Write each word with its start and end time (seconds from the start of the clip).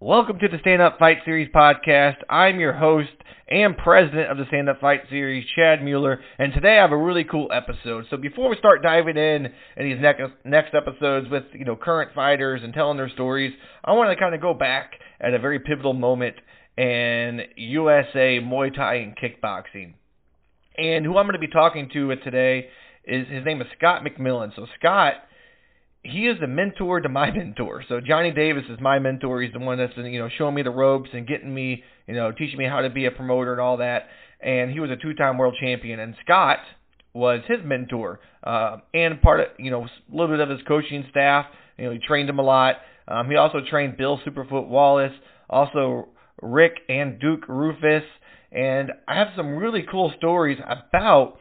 Welcome 0.00 0.38
to 0.38 0.46
the 0.46 0.60
Stand 0.60 0.80
Up 0.80 1.00
Fight 1.00 1.16
Series 1.24 1.48
podcast. 1.52 2.18
I'm 2.30 2.60
your 2.60 2.72
host 2.72 3.10
and 3.48 3.76
president 3.76 4.30
of 4.30 4.38
the 4.38 4.44
Stand 4.46 4.68
Up 4.68 4.80
Fight 4.80 5.00
Series, 5.10 5.44
Chad 5.56 5.82
Mueller, 5.82 6.20
and 6.38 6.52
today 6.52 6.78
I 6.78 6.82
have 6.82 6.92
a 6.92 6.96
really 6.96 7.24
cool 7.24 7.48
episode. 7.52 8.04
So 8.08 8.16
before 8.16 8.48
we 8.48 8.56
start 8.58 8.80
diving 8.80 9.16
in 9.16 9.46
in 9.76 9.90
these 9.90 10.00
next 10.00 10.22
next 10.44 10.72
episodes 10.72 11.28
with 11.28 11.42
you 11.52 11.64
know 11.64 11.74
current 11.74 12.12
fighters 12.14 12.60
and 12.62 12.72
telling 12.72 12.96
their 12.96 13.08
stories, 13.08 13.52
I 13.84 13.90
want 13.94 14.16
to 14.16 14.16
kind 14.16 14.36
of 14.36 14.40
go 14.40 14.54
back 14.54 14.92
at 15.20 15.34
a 15.34 15.38
very 15.40 15.58
pivotal 15.58 15.94
moment 15.94 16.36
in 16.76 17.40
USA 17.56 18.38
Muay 18.38 18.72
Thai 18.72 18.94
and 18.94 19.16
kickboxing. 19.16 19.94
And 20.76 21.04
who 21.04 21.18
I'm 21.18 21.26
going 21.26 21.32
to 21.32 21.40
be 21.40 21.48
talking 21.48 21.90
to 21.94 22.14
today 22.22 22.68
is 23.04 23.26
his 23.26 23.44
name 23.44 23.60
is 23.60 23.66
Scott 23.76 24.04
McMillan. 24.04 24.54
So 24.54 24.68
Scott 24.78 25.14
he 26.02 26.26
is 26.26 26.38
the 26.40 26.46
mentor 26.46 27.00
to 27.00 27.08
my 27.08 27.30
mentor. 27.36 27.84
So 27.88 28.00
Johnny 28.00 28.30
Davis 28.30 28.64
is 28.68 28.78
my 28.80 28.98
mentor. 28.98 29.42
He's 29.42 29.52
the 29.52 29.58
one 29.58 29.78
that's 29.78 29.96
you 29.96 30.18
know 30.18 30.28
showing 30.36 30.54
me 30.54 30.62
the 30.62 30.70
ropes 30.70 31.10
and 31.12 31.26
getting 31.26 31.52
me 31.52 31.82
you 32.06 32.14
know 32.14 32.32
teaching 32.32 32.58
me 32.58 32.66
how 32.66 32.80
to 32.80 32.90
be 32.90 33.06
a 33.06 33.10
promoter 33.10 33.52
and 33.52 33.60
all 33.60 33.78
that. 33.78 34.08
And 34.40 34.70
he 34.70 34.78
was 34.78 34.90
a 34.90 34.96
two-time 34.96 35.36
world 35.36 35.56
champion. 35.60 35.98
And 35.98 36.14
Scott 36.24 36.58
was 37.12 37.40
his 37.48 37.58
mentor 37.64 38.20
uh, 38.44 38.76
and 38.94 39.20
part 39.20 39.40
of 39.40 39.46
you 39.58 39.70
know 39.70 39.84
a 39.84 39.90
little 40.10 40.28
bit 40.28 40.40
of 40.40 40.48
his 40.48 40.60
coaching 40.66 41.04
staff. 41.10 41.46
You 41.76 41.86
know 41.86 41.92
he 41.92 41.98
trained 41.98 42.28
him 42.28 42.38
a 42.38 42.42
lot. 42.42 42.76
Um, 43.06 43.28
he 43.30 43.36
also 43.36 43.60
trained 43.68 43.96
Bill 43.96 44.20
Superfoot 44.26 44.68
Wallace, 44.68 45.14
also 45.48 46.08
Rick 46.42 46.74
and 46.88 47.18
Duke 47.18 47.46
Roufus. 47.48 48.02
And 48.50 48.92
I 49.06 49.16
have 49.16 49.28
some 49.36 49.56
really 49.56 49.84
cool 49.90 50.12
stories 50.16 50.58
about 50.64 51.38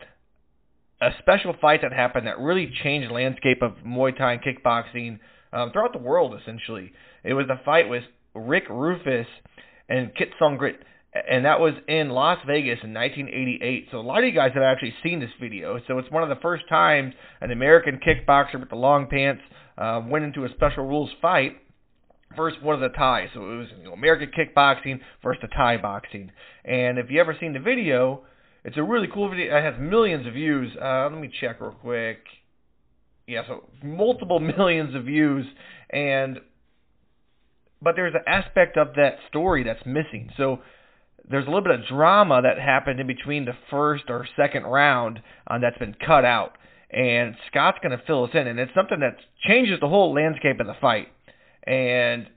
a 1.02 1.10
special 1.20 1.54
fight 1.62 1.82
that 1.84 1.94
happened 1.94 2.28
that 2.28 2.40
really 2.40 2.72
changed 2.84 3.10
the 3.10 3.14
landscape 3.14 3.62
of 3.62 3.74
Muay 3.86 4.18
Thai 4.18 4.34
and 4.34 4.42
kickboxing 4.42 5.20
um, 5.54 5.72
throughout 5.72 5.94
the 5.94 6.00
world. 6.00 6.40
Essentially, 6.42 6.92
it 7.24 7.34
was 7.34 7.48
the 7.48 7.60
fight 7.64 7.88
with 7.90 8.04
Rick 8.34 8.68
Roufus 8.70 9.26
and 9.90 10.14
Kit 10.16 10.30
Sungrit, 10.42 10.76
and 11.30 11.46
that 11.46 11.60
was 11.60 11.74
in 11.88 12.10
Las 12.10 12.40
Vegas 12.48 12.80
in 12.84 12.94
1988. 12.94 13.88
So 13.92 14.00
a 14.00 14.02
lot 14.02 14.20
of 14.20 14.26
you 14.26 14.32
guys 14.32 14.52
have 14.54 14.64
actually 14.64 14.94
seen 15.04 15.20
this 15.20 15.30
video. 15.40 15.80
So 15.88 15.98
it's 16.00 16.12
one 16.12 16.24
of 16.24 16.30
the 16.30 16.42
first 16.42 16.64
times 16.68 17.14
an 17.42 17.52
American 17.52 18.00
kickboxer 18.06 18.60
with 18.60 18.70
the 18.70 18.76
long 18.76 19.08
pants 19.08 19.42
uh, 19.78 20.02
went 20.08 20.26
into 20.26 20.46
a 20.46 20.50
special 20.50 20.86
rules 20.86 21.12
fight 21.22 21.58
versus 22.36 22.62
one 22.62 22.76
of 22.76 22.82
the 22.82 22.96
Thai. 22.98 23.30
So 23.34 23.42
it 23.42 23.58
was 23.58 23.68
you 23.78 23.84
know, 23.86 23.94
American 23.94 24.32
kickboxing 24.38 25.00
versus 25.24 25.42
the 25.42 25.48
Thai 25.50 25.78
boxing. 25.78 26.32
And 26.66 26.98
if 26.98 27.10
you 27.10 27.20
ever 27.22 27.36
seen 27.40 27.54
the 27.54 27.60
video, 27.60 28.24
it's 28.68 28.76
a 28.76 28.84
really 28.84 29.08
cool 29.14 29.30
video. 29.30 29.58
It 29.58 29.64
has 29.64 29.76
millions 29.80 30.28
of 30.28 30.34
views. 30.34 30.76
Uh, 30.76 31.08
let 31.10 31.22
me 31.22 31.32
check 31.40 31.62
real 31.62 31.72
quick. 31.72 32.20
Yeah, 33.26 33.44
so 33.48 33.64
multiple 33.82 34.40
millions 34.58 34.94
of 34.94 35.06
views, 35.06 35.46
and 35.90 36.42
but 37.82 37.96
there's 37.96 38.14
an 38.14 38.24
aspect 38.28 38.76
of 38.76 38.90
that 38.98 39.20
story 39.30 39.64
that's 39.64 39.86
missing. 39.86 40.32
So 40.36 40.60
there's 41.30 41.46
a 41.46 41.48
little 41.48 41.64
bit 41.64 41.80
of 41.80 41.88
drama 41.88 42.42
that 42.42 42.60
happened 42.60 43.00
in 43.00 43.08
between 43.08 43.46
the 43.46 43.54
first 43.70 44.04
or 44.10 44.28
second 44.36 44.64
round 44.64 45.22
um, 45.50 45.62
that's 45.62 45.78
been 45.78 45.96
cut 46.06 46.26
out, 46.26 46.58
and 46.92 47.36
Scott's 47.50 47.78
going 47.82 47.98
to 47.98 48.04
fill 48.06 48.26
us 48.26 48.32
in, 48.34 48.48
and 48.48 48.60
it's 48.60 48.74
something 48.76 49.00
that 49.00 49.16
changes 49.48 49.80
the 49.80 49.88
whole 49.88 50.14
landscape 50.14 50.60
of 50.60 50.68
the 50.68 50.76
fight. 50.82 51.08
And 51.66 52.28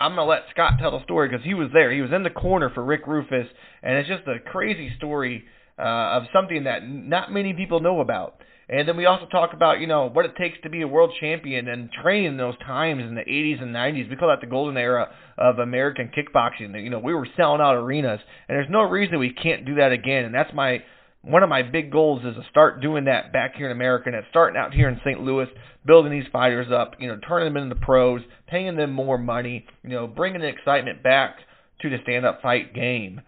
I'm 0.00 0.14
gonna 0.14 0.28
let 0.28 0.42
Scott 0.50 0.74
tell 0.78 0.90
the 0.90 1.02
story 1.04 1.28
because 1.28 1.44
he 1.44 1.54
was 1.54 1.68
there. 1.72 1.90
He 1.90 2.02
was 2.02 2.12
in 2.12 2.22
the 2.22 2.30
corner 2.30 2.70
for 2.70 2.84
Rick 2.84 3.06
Roufus, 3.06 3.46
and 3.82 3.96
it's 3.96 4.08
just 4.08 4.26
a 4.26 4.38
crazy 4.50 4.92
story 4.96 5.44
uh, 5.78 5.82
of 5.82 6.24
something 6.32 6.64
that 6.64 6.88
not 6.88 7.32
many 7.32 7.54
people 7.54 7.80
know 7.80 8.00
about. 8.00 8.40
And 8.68 8.88
then 8.88 8.96
we 8.96 9.06
also 9.06 9.26
talk 9.26 9.52
about, 9.52 9.78
you 9.78 9.86
know, 9.86 10.08
what 10.08 10.24
it 10.24 10.34
takes 10.36 10.58
to 10.64 10.70
be 10.70 10.82
a 10.82 10.88
world 10.88 11.12
champion 11.20 11.68
and 11.68 11.88
training 12.02 12.36
those 12.36 12.58
times 12.66 13.02
in 13.02 13.14
the 13.14 13.20
80s 13.20 13.62
and 13.62 13.72
90s. 13.72 14.10
We 14.10 14.16
call 14.16 14.28
that 14.28 14.40
the 14.40 14.48
golden 14.48 14.76
era 14.76 15.08
of 15.38 15.60
American 15.60 16.10
kickboxing. 16.10 16.82
You 16.82 16.90
know, 16.90 16.98
we 16.98 17.14
were 17.14 17.28
selling 17.36 17.60
out 17.60 17.76
arenas, 17.76 18.18
and 18.48 18.56
there's 18.56 18.70
no 18.70 18.82
reason 18.82 19.20
we 19.20 19.32
can't 19.32 19.64
do 19.64 19.76
that 19.76 19.92
again. 19.92 20.24
And 20.24 20.34
that's 20.34 20.52
my 20.52 20.82
one 21.26 21.42
of 21.42 21.48
my 21.48 21.62
big 21.62 21.90
goals 21.90 22.24
is 22.24 22.36
to 22.36 22.42
start 22.50 22.80
doing 22.80 23.06
that 23.06 23.32
back 23.32 23.56
here 23.56 23.66
in 23.66 23.72
America, 23.72 24.04
and 24.06 24.14
it's 24.14 24.28
starting 24.30 24.56
out 24.56 24.72
here 24.72 24.88
in 24.88 25.00
St. 25.04 25.20
Louis, 25.20 25.48
building 25.84 26.12
these 26.12 26.30
fighters 26.32 26.68
up, 26.72 26.94
you 27.00 27.08
know, 27.08 27.18
turning 27.26 27.52
them 27.52 27.60
into 27.60 27.74
pros, 27.74 28.20
paying 28.46 28.76
them 28.76 28.92
more 28.92 29.18
money, 29.18 29.66
you 29.82 29.90
know, 29.90 30.06
bringing 30.06 30.40
the 30.40 30.46
excitement 30.46 31.02
back 31.02 31.38
to 31.82 31.90
the 31.90 31.96
stand-up 32.04 32.40
fight 32.42 32.74
game. 32.74 33.20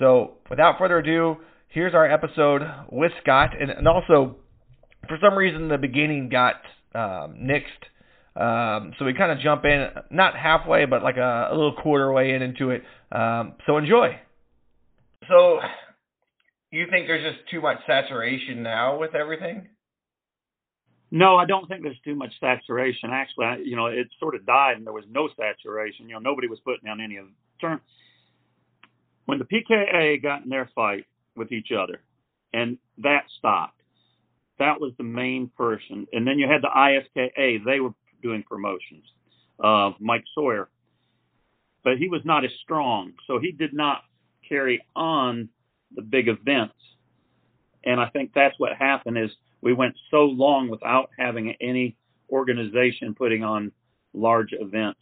So, 0.00 0.32
without 0.50 0.78
further 0.78 0.98
ado, 0.98 1.36
here's 1.68 1.94
our 1.94 2.10
episode 2.10 2.62
with 2.90 3.12
Scott, 3.22 3.50
and, 3.58 3.70
and 3.70 3.86
also 3.86 4.36
for 5.06 5.16
some 5.22 5.38
reason 5.38 5.68
the 5.68 5.78
beginning 5.78 6.28
got 6.28 6.56
um, 6.94 7.36
nixed. 7.40 7.86
Um, 8.36 8.94
so 8.98 9.04
we 9.04 9.14
kind 9.14 9.30
of 9.30 9.38
jump 9.38 9.64
in, 9.64 9.90
not 10.10 10.36
halfway, 10.36 10.86
but 10.86 11.04
like 11.04 11.18
a, 11.18 11.48
a 11.52 11.54
little 11.54 11.74
quarter 11.74 12.12
way 12.12 12.32
in 12.32 12.42
into 12.42 12.70
it. 12.70 12.82
Um, 13.12 13.54
so 13.64 13.76
enjoy. 13.76 14.18
So, 15.28 15.60
you 16.76 16.86
think 16.90 17.06
there's 17.06 17.34
just 17.34 17.48
too 17.50 17.60
much 17.60 17.78
saturation 17.86 18.62
now 18.62 18.98
with 18.98 19.14
everything? 19.14 19.68
No, 21.10 21.36
I 21.36 21.44
don't 21.46 21.68
think 21.68 21.82
there's 21.82 22.00
too 22.04 22.16
much 22.16 22.32
saturation. 22.40 23.10
Actually, 23.12 23.46
I, 23.46 23.56
you 23.58 23.76
know, 23.76 23.86
it 23.86 24.08
sort 24.18 24.34
of 24.34 24.44
died 24.46 24.76
and 24.76 24.86
there 24.86 24.92
was 24.92 25.04
no 25.08 25.28
saturation. 25.36 26.08
You 26.08 26.14
know, 26.14 26.20
nobody 26.20 26.48
was 26.48 26.58
putting 26.64 26.84
down 26.84 27.00
any 27.00 27.16
of 27.16 27.26
the 27.60 27.80
When 29.26 29.38
the 29.38 29.44
PKA 29.44 30.20
got 30.22 30.42
in 30.42 30.50
their 30.50 30.70
fight, 30.74 31.06
with 31.36 31.52
each 31.52 31.68
other. 31.76 32.00
And 32.52 32.78
that 32.98 33.24
stopped. 33.38 33.80
That 34.58 34.80
was 34.80 34.92
the 34.98 35.04
main 35.04 35.50
person. 35.56 36.06
And 36.12 36.26
then 36.26 36.38
you 36.38 36.48
had 36.48 36.62
the 36.62 36.68
ISKA, 36.68 37.64
they 37.64 37.80
were 37.80 37.90
doing 38.22 38.44
promotions. 38.48 39.04
Uh, 39.62 39.90
Mike 40.00 40.24
Sawyer. 40.34 40.68
But 41.82 41.98
he 41.98 42.08
was 42.08 42.22
not 42.24 42.44
as 42.44 42.50
strong, 42.62 43.12
so 43.26 43.38
he 43.38 43.52
did 43.52 43.74
not 43.74 44.02
carry 44.48 44.82
on 44.96 45.48
the 45.94 46.02
big 46.02 46.28
events. 46.28 46.74
And 47.84 48.00
I 48.00 48.08
think 48.08 48.32
that's 48.34 48.58
what 48.58 48.72
happened 48.76 49.18
is 49.18 49.30
we 49.60 49.72
went 49.72 49.94
so 50.10 50.24
long 50.24 50.68
without 50.68 51.10
having 51.18 51.54
any 51.60 51.96
organization 52.30 53.14
putting 53.14 53.44
on 53.44 53.72
large 54.12 54.52
events. 54.52 55.00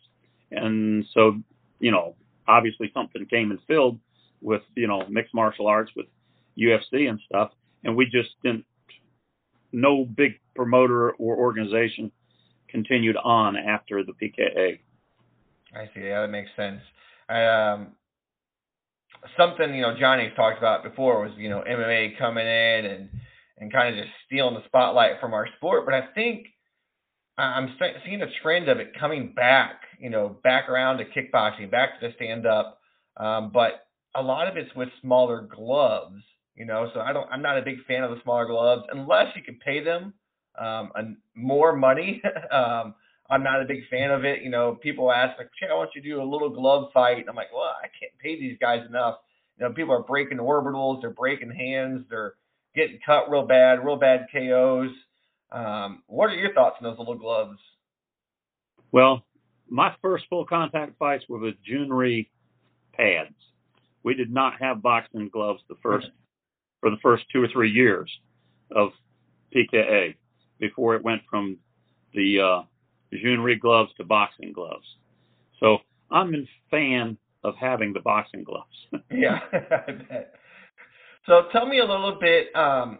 And 0.50 1.04
so, 1.14 1.38
you 1.78 1.90
know, 1.90 2.16
obviously 2.48 2.90
something 2.92 3.26
came 3.26 3.50
and 3.50 3.60
filled 3.66 3.98
with, 4.40 4.62
you 4.74 4.86
know, 4.86 5.06
mixed 5.08 5.34
martial 5.34 5.66
arts 5.66 5.92
with 5.96 6.06
UFC 6.58 7.08
and 7.08 7.20
stuff, 7.26 7.52
and 7.84 7.96
we 7.96 8.06
just 8.06 8.30
didn't. 8.42 8.64
No 9.74 10.04
big 10.04 10.32
promoter 10.54 11.12
or 11.12 11.34
organization 11.36 12.12
continued 12.68 13.16
on 13.16 13.56
after 13.56 14.04
the 14.04 14.12
PKA. 14.12 14.78
I 15.74 15.86
see. 15.94 16.02
Yeah, 16.02 16.20
that 16.20 16.28
makes 16.28 16.50
sense. 16.56 16.82
I, 17.28 17.46
um, 17.46 17.92
something 19.36 19.74
you 19.74 19.82
know 19.82 19.96
Johnny's 19.98 20.32
talked 20.36 20.58
about 20.58 20.82
before 20.82 21.22
was 21.22 21.32
you 21.36 21.48
know 21.48 21.62
MMA 21.68 22.18
coming 22.18 22.46
in 22.46 22.86
and 22.86 23.08
and 23.58 23.72
kind 23.72 23.94
of 23.96 24.02
just 24.02 24.14
stealing 24.26 24.54
the 24.54 24.64
spotlight 24.66 25.20
from 25.20 25.34
our 25.34 25.46
sport. 25.56 25.84
But 25.84 25.94
I 25.94 26.08
think 26.14 26.46
I'm 27.38 27.74
seeing 28.04 28.22
a 28.22 28.30
trend 28.42 28.68
of 28.68 28.78
it 28.78 28.92
coming 28.98 29.32
back, 29.34 29.82
you 29.98 30.10
know, 30.10 30.36
back 30.42 30.68
around 30.68 30.98
to 30.98 31.04
kickboxing, 31.04 31.70
back 31.70 32.00
to 32.00 32.08
the 32.08 32.14
stand 32.14 32.46
up. 32.46 32.80
Um, 33.16 33.50
but 33.52 33.86
a 34.14 34.22
lot 34.22 34.48
of 34.48 34.56
it's 34.56 34.74
with 34.74 34.88
smaller 35.00 35.48
gloves. 35.54 36.22
You 36.54 36.66
know, 36.66 36.90
so 36.92 37.00
I 37.00 37.14
don't. 37.14 37.28
I'm 37.30 37.40
not 37.40 37.56
a 37.56 37.62
big 37.62 37.84
fan 37.86 38.02
of 38.02 38.10
the 38.10 38.20
smaller 38.22 38.46
gloves 38.46 38.82
unless 38.92 39.34
you 39.34 39.42
can 39.42 39.58
pay 39.64 39.82
them 39.82 40.12
um, 40.60 41.16
more 41.34 41.74
money. 41.74 42.22
um, 42.50 42.94
I'm 43.32 43.42
not 43.42 43.62
a 43.62 43.64
big 43.64 43.88
fan 43.88 44.10
of 44.10 44.24
it. 44.26 44.42
You 44.42 44.50
know, 44.50 44.74
people 44.74 45.10
ask 45.10 45.38
like, 45.38 45.48
"Hey, 45.58 45.68
I 45.70 45.74
want 45.74 45.90
you 45.94 46.02
to 46.02 46.08
do 46.08 46.22
a 46.22 46.22
little 46.22 46.50
glove 46.50 46.92
fight." 46.92 47.18
And 47.18 47.30
I'm 47.30 47.34
like, 47.34 47.52
"Well, 47.52 47.62
I 47.62 47.88
can't 47.98 48.12
pay 48.22 48.38
these 48.38 48.58
guys 48.60 48.86
enough." 48.86 49.16
You 49.58 49.66
know, 49.66 49.72
people 49.72 49.94
are 49.94 50.02
breaking 50.02 50.38
orbitals, 50.38 51.00
they're 51.00 51.10
breaking 51.10 51.50
hands, 51.50 52.04
they're 52.10 52.34
getting 52.74 52.98
cut 53.04 53.30
real 53.30 53.46
bad, 53.46 53.84
real 53.84 53.96
bad 53.96 54.26
KOs. 54.32 54.90
Um, 55.50 56.02
what 56.06 56.30
are 56.30 56.34
your 56.34 56.52
thoughts 56.52 56.76
on 56.80 56.84
those 56.84 56.98
little 56.98 57.14
gloves? 57.14 57.58
Well, 58.90 59.24
my 59.68 59.94
first 60.02 60.26
full 60.28 60.44
contact 60.44 60.98
fights 60.98 61.24
were 61.28 61.38
with 61.38 61.54
Rhee 61.66 62.30
pads. 62.92 63.34
We 64.02 64.14
did 64.14 64.30
not 64.30 64.60
have 64.60 64.82
boxing 64.82 65.28
gloves 65.28 65.62
the 65.68 65.76
first 65.82 66.10
for 66.80 66.90
the 66.90 66.98
first 67.02 67.24
two 67.32 67.42
or 67.42 67.48
three 67.48 67.70
years 67.70 68.10
of 68.70 68.90
PKA 69.54 70.16
before 70.58 70.96
it 70.96 71.04
went 71.04 71.22
from 71.30 71.58
the 72.12 72.40
uh, 72.40 72.62
Jhoon 73.16 73.60
gloves 73.60 73.90
to 73.96 74.04
boxing 74.04 74.52
gloves. 74.52 74.86
So 75.60 75.78
I'm 76.10 76.34
a 76.34 76.48
fan 76.70 77.16
of 77.44 77.54
having 77.56 77.92
the 77.92 78.00
boxing 78.00 78.44
gloves. 78.44 78.76
yeah, 79.10 79.40
So 81.26 81.42
tell 81.52 81.66
me 81.66 81.78
a 81.78 81.84
little 81.84 82.18
bit, 82.20 82.54
um, 82.56 82.98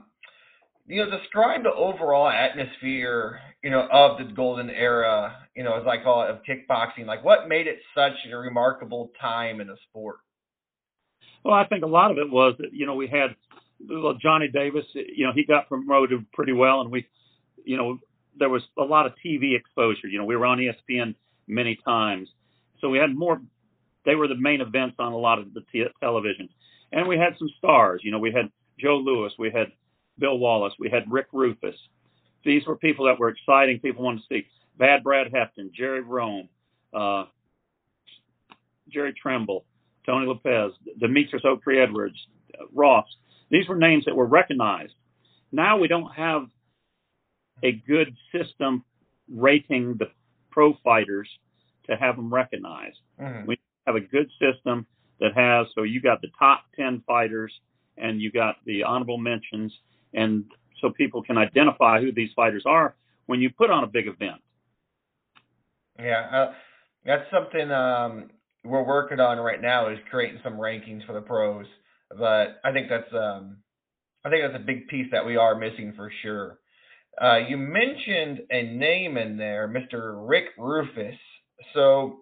you 0.86 1.04
know, 1.04 1.10
describe 1.10 1.64
the 1.64 1.72
overall 1.72 2.28
atmosphere, 2.28 3.40
you 3.64 3.70
know, 3.70 3.88
of 3.90 4.18
the 4.18 4.32
golden 4.32 4.70
era, 4.70 5.48
you 5.56 5.64
know, 5.64 5.74
as 5.74 5.86
I 5.88 6.02
call 6.02 6.22
it, 6.22 6.30
of 6.30 6.38
kickboxing. 6.48 7.06
Like, 7.06 7.24
what 7.24 7.48
made 7.48 7.66
it 7.66 7.78
such 7.96 8.12
a 8.30 8.36
remarkable 8.36 9.10
time 9.20 9.60
in 9.60 9.66
the 9.66 9.76
sport? 9.88 10.18
Well, 11.44 11.54
I 11.54 11.66
think 11.66 11.82
a 11.82 11.88
lot 11.88 12.12
of 12.12 12.18
it 12.18 12.30
was 12.30 12.54
that 12.58 12.72
you 12.72 12.86
know 12.86 12.94
we 12.94 13.08
had 13.08 13.34
well, 13.88 14.14
Johnny 14.14 14.48
Davis, 14.48 14.84
you 14.94 15.26
know, 15.26 15.32
he 15.34 15.44
got 15.44 15.68
promoted 15.68 16.30
pretty 16.32 16.52
well, 16.52 16.82
and 16.82 16.90
we, 16.90 17.06
you 17.64 17.76
know, 17.76 17.98
there 18.38 18.48
was 18.48 18.62
a 18.78 18.84
lot 18.84 19.06
of 19.06 19.12
TV 19.24 19.56
exposure. 19.56 20.08
You 20.08 20.18
know, 20.18 20.24
we 20.24 20.36
were 20.36 20.46
on 20.46 20.58
ESPN 20.58 21.14
many 21.46 21.76
times, 21.84 22.28
so 22.80 22.88
we 22.88 22.98
had 22.98 23.14
more 23.14 23.40
they 24.04 24.14
were 24.14 24.28
the 24.28 24.36
main 24.36 24.60
events 24.60 24.96
on 24.98 25.12
a 25.12 25.16
lot 25.16 25.38
of 25.38 25.54
the 25.54 25.62
t- 25.72 25.84
televisions. 26.02 26.50
And 26.92 27.06
we 27.06 27.16
had 27.16 27.36
some 27.38 27.48
stars. 27.58 28.00
You 28.02 28.10
know, 28.10 28.18
we 28.18 28.32
had 28.32 28.50
Joe 28.78 28.96
Louis, 28.96 29.32
we 29.38 29.50
had 29.50 29.68
Bill 30.18 30.38
Wallace, 30.38 30.74
we 30.78 30.90
had 30.90 31.10
Rick 31.10 31.30
Roufus. 31.32 31.76
These 32.44 32.66
were 32.66 32.76
people 32.76 33.06
that 33.06 33.18
were 33.18 33.28
exciting. 33.28 33.78
People 33.78 34.04
wanted 34.04 34.22
to 34.22 34.26
see. 34.28 34.46
Bad 34.76 35.04
Brad 35.04 35.32
Hefton, 35.32 35.72
Jerry 35.72 36.00
Rhome, 36.00 36.48
uh, 36.92 37.24
Jerry 38.88 39.12
Trimble, 39.12 39.64
Tony 40.04 40.26
Lopez, 40.26 40.72
Demetrius 40.98 41.44
Oaktree 41.44 41.80
Edwards, 41.80 42.16
uh, 42.58 42.64
Ross. 42.72 43.06
These 43.50 43.68
were 43.68 43.76
names 43.76 44.04
that 44.06 44.16
were 44.16 44.26
recognized. 44.26 44.94
Now 45.52 45.78
we 45.78 45.88
don't 45.88 46.10
have 46.14 46.46
a 47.62 47.72
good 47.72 48.16
system 48.32 48.84
rating 49.28 49.96
the 49.98 50.10
pro 50.50 50.74
fighters 50.84 51.28
to 51.84 51.96
have 51.96 52.16
them 52.16 52.32
recognized. 52.32 52.98
Mhm. 53.18 53.46
We 53.46 53.58
have 53.86 53.96
a 53.96 54.00
good 54.00 54.30
system 54.38 54.86
that 55.18 55.34
has 55.34 55.66
so 55.74 55.82
you 55.82 56.00
got 56.00 56.20
the 56.20 56.30
top 56.38 56.64
10 56.74 57.00
fighters 57.02 57.52
and 57.96 58.20
you 58.20 58.30
got 58.30 58.56
the 58.64 58.82
honorable 58.82 59.18
mentions 59.18 59.72
and 60.14 60.44
so 60.80 60.90
people 60.90 61.22
can 61.22 61.38
identify 61.38 62.00
who 62.00 62.12
these 62.12 62.32
fighters 62.34 62.64
are 62.66 62.96
when 63.26 63.40
you 63.40 63.50
put 63.50 63.70
on 63.70 63.84
a 63.84 63.86
big 63.86 64.08
event. 64.08 64.42
Yeah, 65.98 66.28
uh, 66.32 66.54
that's 67.04 67.30
something 67.30 67.70
um, 67.70 68.30
we're 68.64 68.84
working 68.84 69.20
on 69.20 69.38
right 69.38 69.60
now 69.60 69.88
is 69.88 69.98
creating 70.10 70.40
some 70.42 70.54
rankings 70.54 71.04
for 71.06 71.12
the 71.12 71.20
pros. 71.20 71.66
But 72.10 72.60
I 72.64 72.72
think 72.72 72.88
that's 72.88 73.12
um, 73.12 73.58
I 74.24 74.30
think 74.30 74.42
that's 74.42 74.62
a 74.62 74.66
big 74.66 74.88
piece 74.88 75.06
that 75.12 75.24
we 75.24 75.36
are 75.36 75.54
missing 75.54 75.92
for 75.96 76.12
sure. 76.22 76.58
Uh, 77.20 77.38
you 77.48 77.56
mentioned 77.56 78.40
a 78.50 78.62
name 78.62 79.16
in 79.16 79.36
there, 79.36 79.68
Mr. 79.68 80.14
Rick 80.28 80.56
Roufus. 80.58 81.16
So 81.74 82.20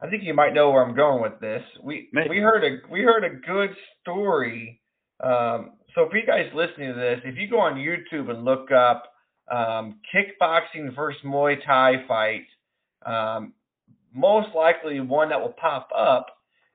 I 0.00 0.08
think 0.08 0.22
you 0.22 0.34
might 0.34 0.52
know 0.52 0.70
where 0.70 0.84
I'm 0.84 0.94
going 0.94 1.22
with 1.22 1.40
this. 1.40 1.62
We 1.82 2.08
Maybe. 2.12 2.28
we 2.30 2.38
heard 2.38 2.64
a 2.64 2.90
we 2.90 3.00
heard 3.02 3.24
a 3.24 3.30
good 3.30 3.70
story. 4.02 4.80
Um, 5.22 5.72
so 5.94 6.08
for 6.10 6.16
you 6.18 6.26
guys 6.26 6.50
listening 6.54 6.92
to 6.92 7.00
this, 7.00 7.20
if 7.24 7.36
you 7.38 7.48
go 7.48 7.58
on 7.58 7.76
YouTube 7.76 8.28
and 8.28 8.44
look 8.44 8.70
up 8.70 9.04
um, 9.50 10.00
kickboxing 10.14 10.94
versus 10.94 11.20
Muay 11.24 11.56
Thai 11.64 12.06
fight, 12.06 12.46
um, 13.06 13.54
most 14.14 14.48
likely 14.54 15.00
one 15.00 15.30
that 15.30 15.40
will 15.40 15.54
pop 15.58 15.88
up 15.96 16.26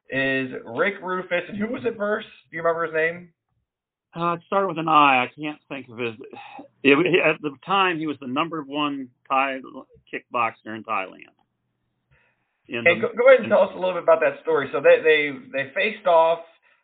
is 0.09 0.49
Rick 0.65 0.95
Roufus. 1.03 1.47
And 1.49 1.57
who 1.57 1.67
was 1.67 1.83
it 1.85 1.97
versus? 1.97 2.29
Do 2.49 2.57
you 2.57 2.63
remember 2.63 2.85
his 2.85 2.95
name? 2.95 3.29
Uh, 4.13 4.33
it 4.33 4.41
started 4.45 4.67
with 4.67 4.77
an 4.77 4.89
I. 4.89 5.23
I 5.23 5.31
can't 5.39 5.57
think 5.69 5.87
of 5.89 5.97
his. 5.97 6.15
It, 6.83 6.97
at 7.23 7.41
the 7.41 7.51
time, 7.65 7.97
he 7.97 8.07
was 8.07 8.17
the 8.19 8.27
number 8.27 8.61
one 8.61 9.07
Thai 9.29 9.59
kickboxer 10.13 10.75
in 10.75 10.83
Thailand. 10.83 11.31
In 12.67 12.83
Hey, 12.85 12.95
the- 12.95 13.01
go, 13.01 13.09
go 13.17 13.27
ahead 13.27 13.41
and 13.41 13.49
tell 13.49 13.61
us 13.63 13.71
a 13.73 13.79
little 13.79 13.93
bit 13.93 14.03
about 14.03 14.19
that 14.21 14.41
story. 14.41 14.69
So 14.73 14.81
they 14.81 15.01
they 15.01 15.31
they 15.53 15.71
faced 15.73 16.07
off. 16.07 16.39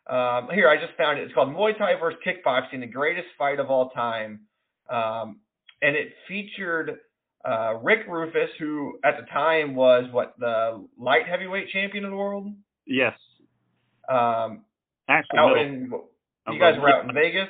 Um, 0.08 0.48
here, 0.54 0.70
I 0.70 0.76
just 0.80 0.96
found 0.96 1.18
it. 1.18 1.24
It's 1.24 1.34
called 1.34 1.50
Muay 1.54 1.76
Thai 1.76 1.96
versus 2.00 2.18
Kickboxing: 2.26 2.80
The 2.80 2.86
Greatest 2.86 3.28
Fight 3.36 3.60
of 3.60 3.70
All 3.70 3.90
Time, 3.90 4.40
um, 4.88 5.40
and 5.82 5.94
it 5.96 6.14
featured 6.28 6.98
uh, 7.44 7.74
Rick 7.82 8.08
Roufus, 8.08 8.48
who 8.58 8.98
at 9.04 9.16
the 9.20 9.26
time 9.26 9.74
was 9.74 10.04
what 10.10 10.34
the 10.38 10.82
light 10.98 11.26
heavyweight 11.28 11.68
champion 11.74 12.04
of 12.06 12.10
the 12.10 12.16
world. 12.16 12.48
yes, 12.86 13.18
Um, 14.08 14.64
actually, 15.08 15.38
out 15.38 15.54
middle- 15.56 15.62
in 15.62 15.92
you 16.52 16.58
guys 16.58 16.78
were 16.80 16.90
out 16.90 17.04
in 17.04 17.14
Vegas. 17.14 17.48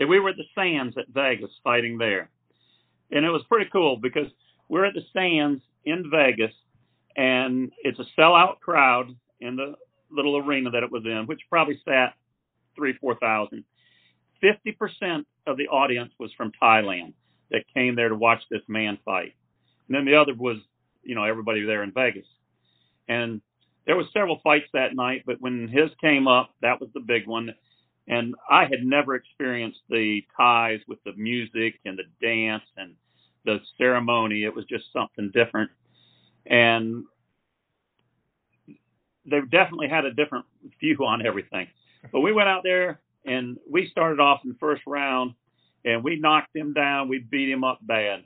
We 0.00 0.20
were 0.20 0.30
at 0.30 0.36
the 0.36 0.44
Sands 0.54 0.96
at 0.96 1.08
Vegas 1.08 1.50
fighting 1.64 1.98
there. 1.98 2.30
And 3.10 3.24
it 3.24 3.30
was 3.30 3.42
pretty 3.48 3.68
cool 3.72 3.96
because 3.96 4.28
we're 4.68 4.84
at 4.84 4.94
the 4.94 5.02
Sands 5.12 5.62
in 5.84 6.10
Vegas 6.10 6.52
and 7.16 7.72
it's 7.82 7.98
a 7.98 8.04
sellout 8.20 8.60
crowd 8.60 9.14
in 9.40 9.56
the 9.56 9.74
little 10.10 10.36
arena 10.36 10.70
that 10.70 10.82
it 10.82 10.92
was 10.92 11.04
in, 11.04 11.24
which 11.26 11.40
probably 11.50 11.80
sat 11.84 12.14
three, 12.76 12.94
four 13.00 13.16
thousand. 13.16 13.64
Fifty 14.40 14.72
percent 14.72 15.26
of 15.46 15.56
the 15.56 15.68
audience 15.68 16.12
was 16.18 16.30
from 16.36 16.52
Thailand 16.62 17.14
that 17.50 17.64
came 17.74 17.96
there 17.96 18.08
to 18.08 18.14
watch 18.14 18.40
this 18.50 18.62
man 18.68 18.98
fight. 19.04 19.34
And 19.88 19.96
then 19.96 20.04
the 20.04 20.14
other 20.14 20.34
was, 20.34 20.58
you 21.02 21.14
know, 21.14 21.24
everybody 21.24 21.64
there 21.64 21.82
in 21.82 21.92
Vegas. 21.92 22.26
And 23.08 23.40
there 23.86 23.96
was 23.96 24.06
several 24.12 24.38
fights 24.44 24.68
that 24.74 24.94
night, 24.94 25.22
but 25.26 25.40
when 25.40 25.66
his 25.66 25.90
came 26.00 26.28
up, 26.28 26.50
that 26.60 26.80
was 26.80 26.90
the 26.92 27.00
big 27.00 27.26
one 27.26 27.54
and 28.08 28.34
I 28.50 28.62
had 28.64 28.82
never 28.82 29.14
experienced 29.14 29.80
the 29.88 30.22
Thais 30.36 30.80
with 30.88 30.98
the 31.04 31.12
music 31.16 31.78
and 31.84 31.98
the 31.98 32.26
dance 32.26 32.64
and 32.76 32.94
the 33.44 33.58
ceremony. 33.76 34.44
It 34.44 34.54
was 34.54 34.64
just 34.64 34.84
something 34.92 35.30
different, 35.32 35.70
and 36.46 37.04
they 39.26 39.40
definitely 39.50 39.88
had 39.88 40.06
a 40.06 40.12
different 40.12 40.46
view 40.80 40.96
on 41.04 41.24
everything. 41.24 41.68
But 42.12 42.20
we 42.20 42.32
went 42.32 42.48
out 42.48 42.62
there 42.64 43.00
and 43.26 43.58
we 43.70 43.88
started 43.90 44.20
off 44.20 44.40
in 44.44 44.50
the 44.50 44.58
first 44.58 44.82
round, 44.86 45.34
and 45.84 46.02
we 46.02 46.18
knocked 46.18 46.56
him 46.56 46.72
down. 46.72 47.08
We 47.08 47.18
beat 47.18 47.50
him 47.50 47.62
up 47.62 47.78
bad, 47.82 48.24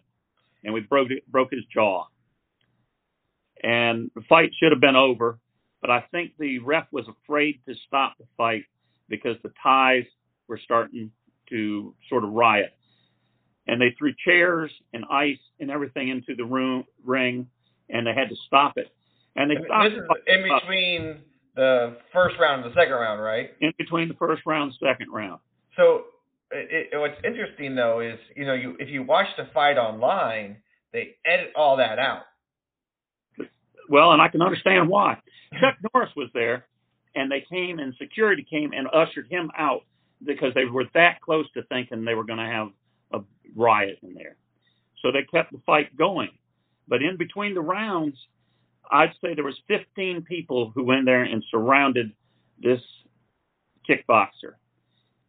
and 0.64 0.72
we 0.72 0.80
broke 0.80 1.08
broke 1.28 1.50
his 1.50 1.64
jaw. 1.72 2.06
And 3.64 4.10
the 4.14 4.22
fight 4.28 4.52
should 4.58 4.72
have 4.72 4.80
been 4.80 4.96
over, 4.96 5.38
but 5.80 5.90
I 5.90 6.04
think 6.12 6.32
the 6.38 6.58
ref 6.60 6.86
was 6.92 7.06
afraid 7.08 7.60
to 7.66 7.74
stop 7.86 8.14
the 8.18 8.26
fight 8.36 8.64
because 9.12 9.36
the 9.42 9.52
Thais 9.62 10.06
were 10.48 10.58
starting 10.64 11.12
to 11.50 11.94
sort 12.08 12.24
of 12.24 12.30
riot. 12.32 12.72
And 13.68 13.80
they 13.80 13.94
threw 13.96 14.12
chairs 14.24 14.72
and 14.92 15.04
ice 15.10 15.38
and 15.60 15.70
everything 15.70 16.08
into 16.08 16.34
the 16.34 16.44
room 16.44 16.84
ring, 17.04 17.46
and 17.90 18.06
they 18.06 18.14
had 18.14 18.30
to 18.30 18.36
stop 18.46 18.72
it. 18.76 18.88
And 19.36 19.50
they 19.50 19.56
stopped 19.64 19.90
This 19.90 19.98
is 19.98 20.08
in 20.26 20.42
between 20.42 21.20
the 21.54 21.98
first 22.12 22.36
round 22.40 22.64
and 22.64 22.72
the 22.72 22.74
second 22.74 22.94
round, 22.94 23.22
right? 23.22 23.50
in 23.60 23.72
between 23.78 24.08
the 24.08 24.14
first 24.14 24.42
round 24.46 24.72
and 24.72 24.90
second 24.90 25.12
round. 25.12 25.40
So 25.76 26.04
it, 26.50 26.88
it, 26.92 26.98
what's 26.98 27.20
interesting 27.24 27.74
though 27.74 28.00
is 28.00 28.18
you 28.34 28.44
know 28.44 28.54
you 28.54 28.76
if 28.80 28.88
you 28.88 29.02
watch 29.02 29.28
the 29.36 29.48
fight 29.54 29.78
online, 29.78 30.56
they 30.92 31.16
edit 31.24 31.52
all 31.54 31.76
that 31.76 31.98
out. 31.98 32.22
Well, 33.88 34.12
and 34.12 34.22
I 34.22 34.28
can 34.28 34.42
understand 34.42 34.88
why. 34.88 35.18
Chuck 35.60 35.76
Norris 35.92 36.10
was 36.16 36.30
there, 36.34 36.66
and 37.14 37.30
they 37.30 37.40
came 37.40 37.78
and 37.78 37.94
security 37.98 38.46
came 38.48 38.72
and 38.72 38.88
ushered 38.92 39.26
him 39.28 39.50
out 39.56 39.82
because 40.24 40.54
they 40.54 40.64
were 40.64 40.86
that 40.94 41.20
close 41.20 41.50
to 41.52 41.62
thinking 41.64 42.04
they 42.04 42.14
were 42.14 42.24
going 42.24 42.38
to 42.38 42.44
have 42.44 42.68
a 43.12 43.20
riot 43.56 43.98
in 44.02 44.14
there. 44.14 44.36
So 45.00 45.10
they 45.10 45.22
kept 45.24 45.52
the 45.52 45.60
fight 45.66 45.96
going. 45.96 46.30
But 46.88 47.02
in 47.02 47.16
between 47.16 47.54
the 47.54 47.60
rounds, 47.60 48.16
I'd 48.90 49.12
say 49.20 49.34
there 49.34 49.44
was 49.44 49.60
15 49.68 50.22
people 50.22 50.70
who 50.74 50.84
went 50.84 51.06
there 51.06 51.22
and 51.22 51.42
surrounded 51.50 52.12
this 52.60 52.80
kickboxer. 53.88 54.54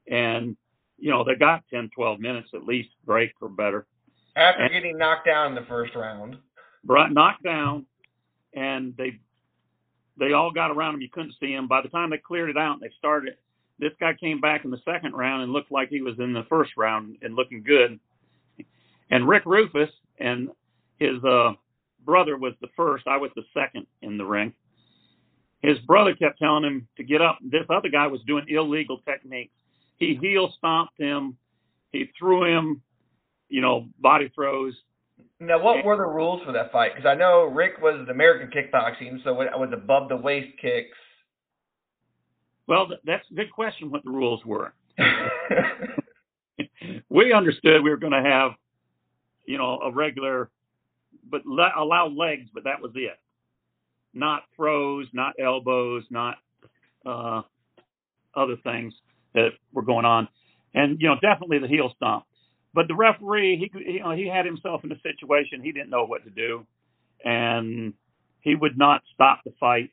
And, 0.10 0.56
you 0.98 1.10
know, 1.10 1.24
they 1.24 1.36
got 1.36 1.64
10, 1.72 1.90
12 1.96 2.20
minutes 2.20 2.50
at 2.54 2.66
least 2.66 2.90
break 3.06 3.32
or 3.42 3.50
better. 3.50 3.88
After 4.36 4.64
And- 4.64 4.74
getting 4.74 4.98
knocked 4.98 5.26
down 5.26 5.48
in 5.48 5.56
the 5.56 5.68
first 5.68 5.96
round, 5.96 6.38
brought 6.84 7.12
knocked 7.12 7.44
down, 7.44 7.86
and 8.54 8.96
they 8.98 9.20
they 10.18 10.34
all 10.34 10.52
got 10.52 10.72
around 10.72 10.96
him. 10.96 11.02
You 11.02 11.10
couldn't 11.10 11.36
see 11.40 11.52
him. 11.52 11.68
By 11.68 11.82
the 11.82 11.90
time 11.90 12.10
they 12.10 12.18
cleared 12.18 12.50
it 12.50 12.58
out, 12.58 12.74
and 12.74 12.82
they 12.82 12.94
started. 12.98 13.36
This 13.80 13.94
guy 14.00 14.14
came 14.14 14.40
back 14.40 14.66
in 14.66 14.72
the 14.72 14.82
second 14.86 15.14
round 15.14 15.44
and 15.44 15.52
looked 15.52 15.72
like 15.72 15.90
he 15.90 16.02
was 16.02 16.16
in 16.20 16.34
the 16.34 16.46
first 16.48 16.72
round 16.78 17.18
and 17.22 17.36
looking 17.36 17.64
good. 17.64 18.00
And 19.10 19.28
Rick 19.28 19.46
Roufus 19.46 19.90
and 20.20 20.50
his 21.00 21.24
uh, 21.24 21.54
brother 22.06 22.38
was 22.38 22.54
the 22.62 22.68
first. 22.76 23.08
I 23.08 23.18
was 23.18 23.32
the 23.36 23.44
second 23.54 23.88
in 24.02 24.18
the 24.18 24.26
ring. 24.26 24.54
His 25.62 25.80
brother 25.80 26.14
kept 26.14 26.40
telling 26.40 26.64
him 26.64 26.88
to 26.98 27.04
get 27.04 27.22
up. 27.22 27.40
This 27.42 27.66
other 27.70 27.90
guy 27.90 28.08
was 28.08 28.22
doing 28.28 28.46
illegal 28.48 29.00
techniques. 29.00 29.54
He 29.98 30.18
heel 30.22 30.54
stomped 30.58 31.00
him. 31.00 31.38
He 31.92 32.10
threw 32.18 32.44
him, 32.44 32.82
you 33.50 33.62
know, 33.62 33.88
body 34.00 34.32
throws. 34.36 34.74
Now 35.48 35.62
what 35.62 35.84
were 35.86 35.98
the 35.98 36.04
rules 36.04 36.42
for 36.46 36.52
that 36.52 36.72
fight? 36.72 36.92
Because 36.96 37.08
I 37.08 37.16
know 37.16 37.44
Rick 37.46 37.74
was 37.82 38.08
American 38.10 38.50
kickboxing, 38.50 39.24
so 39.24 39.42
it 39.42 39.50
was 39.54 39.70
above 39.74 40.10
the 40.10 40.18
waist 40.18 40.58
kicks. 40.62 40.98
Well, 42.68 42.88
that's 43.06 43.26
a 43.32 43.34
good 43.34 43.52
question 43.52 43.92
what 43.92 44.04
the 44.04 44.12
rules 44.12 44.44
were. 44.46 44.74
we 47.10 47.34
understood 47.34 47.84
we 47.84 47.90
were 47.90 47.98
going 47.98 48.14
to 48.14 48.30
have, 48.30 48.52
you 49.46 49.58
know, 49.58 49.80
a 49.80 49.92
regular, 49.92 50.50
but 51.30 51.46
le- 51.46 51.74
allow 51.78 52.08
legs, 52.08 52.50
but 52.54 52.64
that 52.64 52.82
was 52.82 52.92
it. 52.96 53.20
Not 54.14 54.44
throws, 54.56 55.08
not 55.14 55.34
elbows, 55.40 56.04
not 56.10 56.38
uh, 57.06 57.42
other 58.36 58.56
things 58.64 58.94
that 59.34 59.50
were 59.72 59.82
going 59.82 60.06
on, 60.06 60.28
and 60.76 61.02
you 61.02 61.08
know, 61.08 61.16
definitely 61.22 61.60
the 61.60 61.68
heel 61.68 61.92
stomp. 61.96 62.26
But 62.74 62.88
the 62.88 62.96
referee, 62.96 63.58
he, 63.58 63.80
he, 63.86 63.92
you 63.94 64.00
know, 64.02 64.12
he 64.12 64.28
had 64.28 64.46
himself 64.46 64.84
in 64.84 64.92
a 64.92 65.00
situation 65.02 65.62
he 65.64 65.72
didn't 65.72 65.90
know 65.90 66.06
what 66.06 66.24
to 66.26 66.30
do, 66.30 66.66
and 67.24 67.94
he 68.42 68.56
would 68.56 68.78
not 68.78 69.04
stop 69.14 69.42
the 69.46 69.54
fight. 69.60 69.92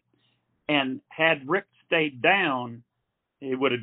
And 0.68 1.00
had 1.08 1.48
Rick 1.48 1.66
stayed 1.86 2.22
down, 2.22 2.82
he 3.40 3.54
would 3.54 3.72
have 3.72 3.80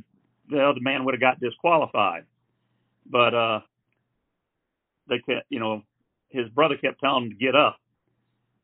the 0.49 0.61
other 0.63 0.79
man 0.81 1.05
would 1.05 1.13
have 1.13 1.21
got 1.21 1.39
disqualified. 1.39 2.25
But 3.09 3.33
uh 3.35 3.59
they 5.09 5.19
kept 5.19 5.47
you 5.49 5.59
know, 5.59 5.83
his 6.29 6.49
brother 6.49 6.77
kept 6.77 6.99
telling 7.01 7.25
him 7.25 7.29
to 7.31 7.35
get 7.35 7.55
up, 7.55 7.77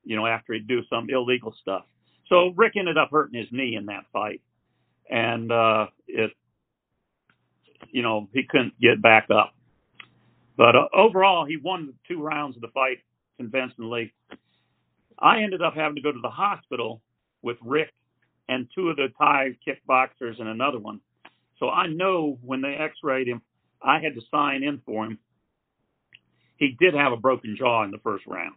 you 0.04 0.16
know, 0.16 0.26
after 0.26 0.54
he'd 0.54 0.68
do 0.68 0.82
some 0.90 1.08
illegal 1.10 1.56
stuff. 1.62 1.84
So 2.30 2.50
Rick 2.56 2.74
ended 2.78 2.98
up 2.98 3.10
hurting 3.12 3.40
his 3.40 3.50
knee 3.52 3.76
in 3.76 3.88
that 3.88 4.06
fight, 4.14 4.42
and 5.10 5.52
uh, 5.52 5.88
it, 6.08 6.32
you 7.92 8.02
know, 8.02 8.30
he 8.34 8.44
couldn't 8.50 8.80
get 8.80 9.02
back 9.02 9.28
up. 9.32 9.54
But 10.58 10.76
uh, 10.76 10.88
overall, 10.94 11.46
he 11.46 11.58
won 11.58 11.88
the 11.88 11.94
two 12.08 12.22
rounds 12.22 12.56
of 12.56 12.62
the 12.62 12.68
fight 12.74 13.00
convincingly. 13.38 14.14
I 15.20 15.42
ended 15.42 15.62
up 15.62 15.74
having 15.76 15.96
to 15.96 16.02
go 16.02 16.12
to 16.12 16.20
the 16.22 16.30
hospital 16.30 17.02
with 17.42 17.58
Rick 17.62 17.94
and 18.50 18.68
two 18.76 18.90
of 18.90 18.98
the 18.98 19.08
Thai 19.18 19.58
kickboxers 19.66 20.40
and 20.40 20.50
another 20.50 20.80
one. 20.80 21.00
So 21.60 21.70
I 21.70 21.88
know 21.88 22.38
when 22.42 22.62
they 22.62 22.76
x-rayed 22.76 23.28
him, 23.28 23.42
I 23.82 24.00
had 24.00 24.16
to 24.16 24.22
sign 24.32 24.64
in 24.64 24.82
for 24.86 25.06
him. 25.06 25.18
He 26.58 26.76
did 26.80 26.94
have 26.94 27.14
a 27.14 27.18
broken 27.18 27.56
jaw 27.58 27.84
in 27.84 27.92
the 27.92 27.98
first 28.00 28.26
round. 28.28 28.56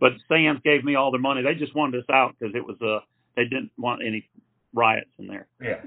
But 0.00 0.12
Sands 0.28 0.60
gave 0.64 0.84
me 0.84 0.94
all 0.94 1.10
their 1.10 1.20
money. 1.20 1.42
They 1.42 1.54
just 1.54 1.74
wanted 1.74 2.00
us 2.00 2.10
out 2.10 2.34
because 2.38 2.54
it 2.54 2.64
was 2.64 2.76
a, 2.82 2.96
uh, 2.96 3.00
they 3.36 3.44
didn't 3.44 3.72
want 3.76 4.02
any 4.06 4.28
riots 4.72 5.10
in 5.18 5.26
there. 5.26 5.46
Yeah. 5.60 5.80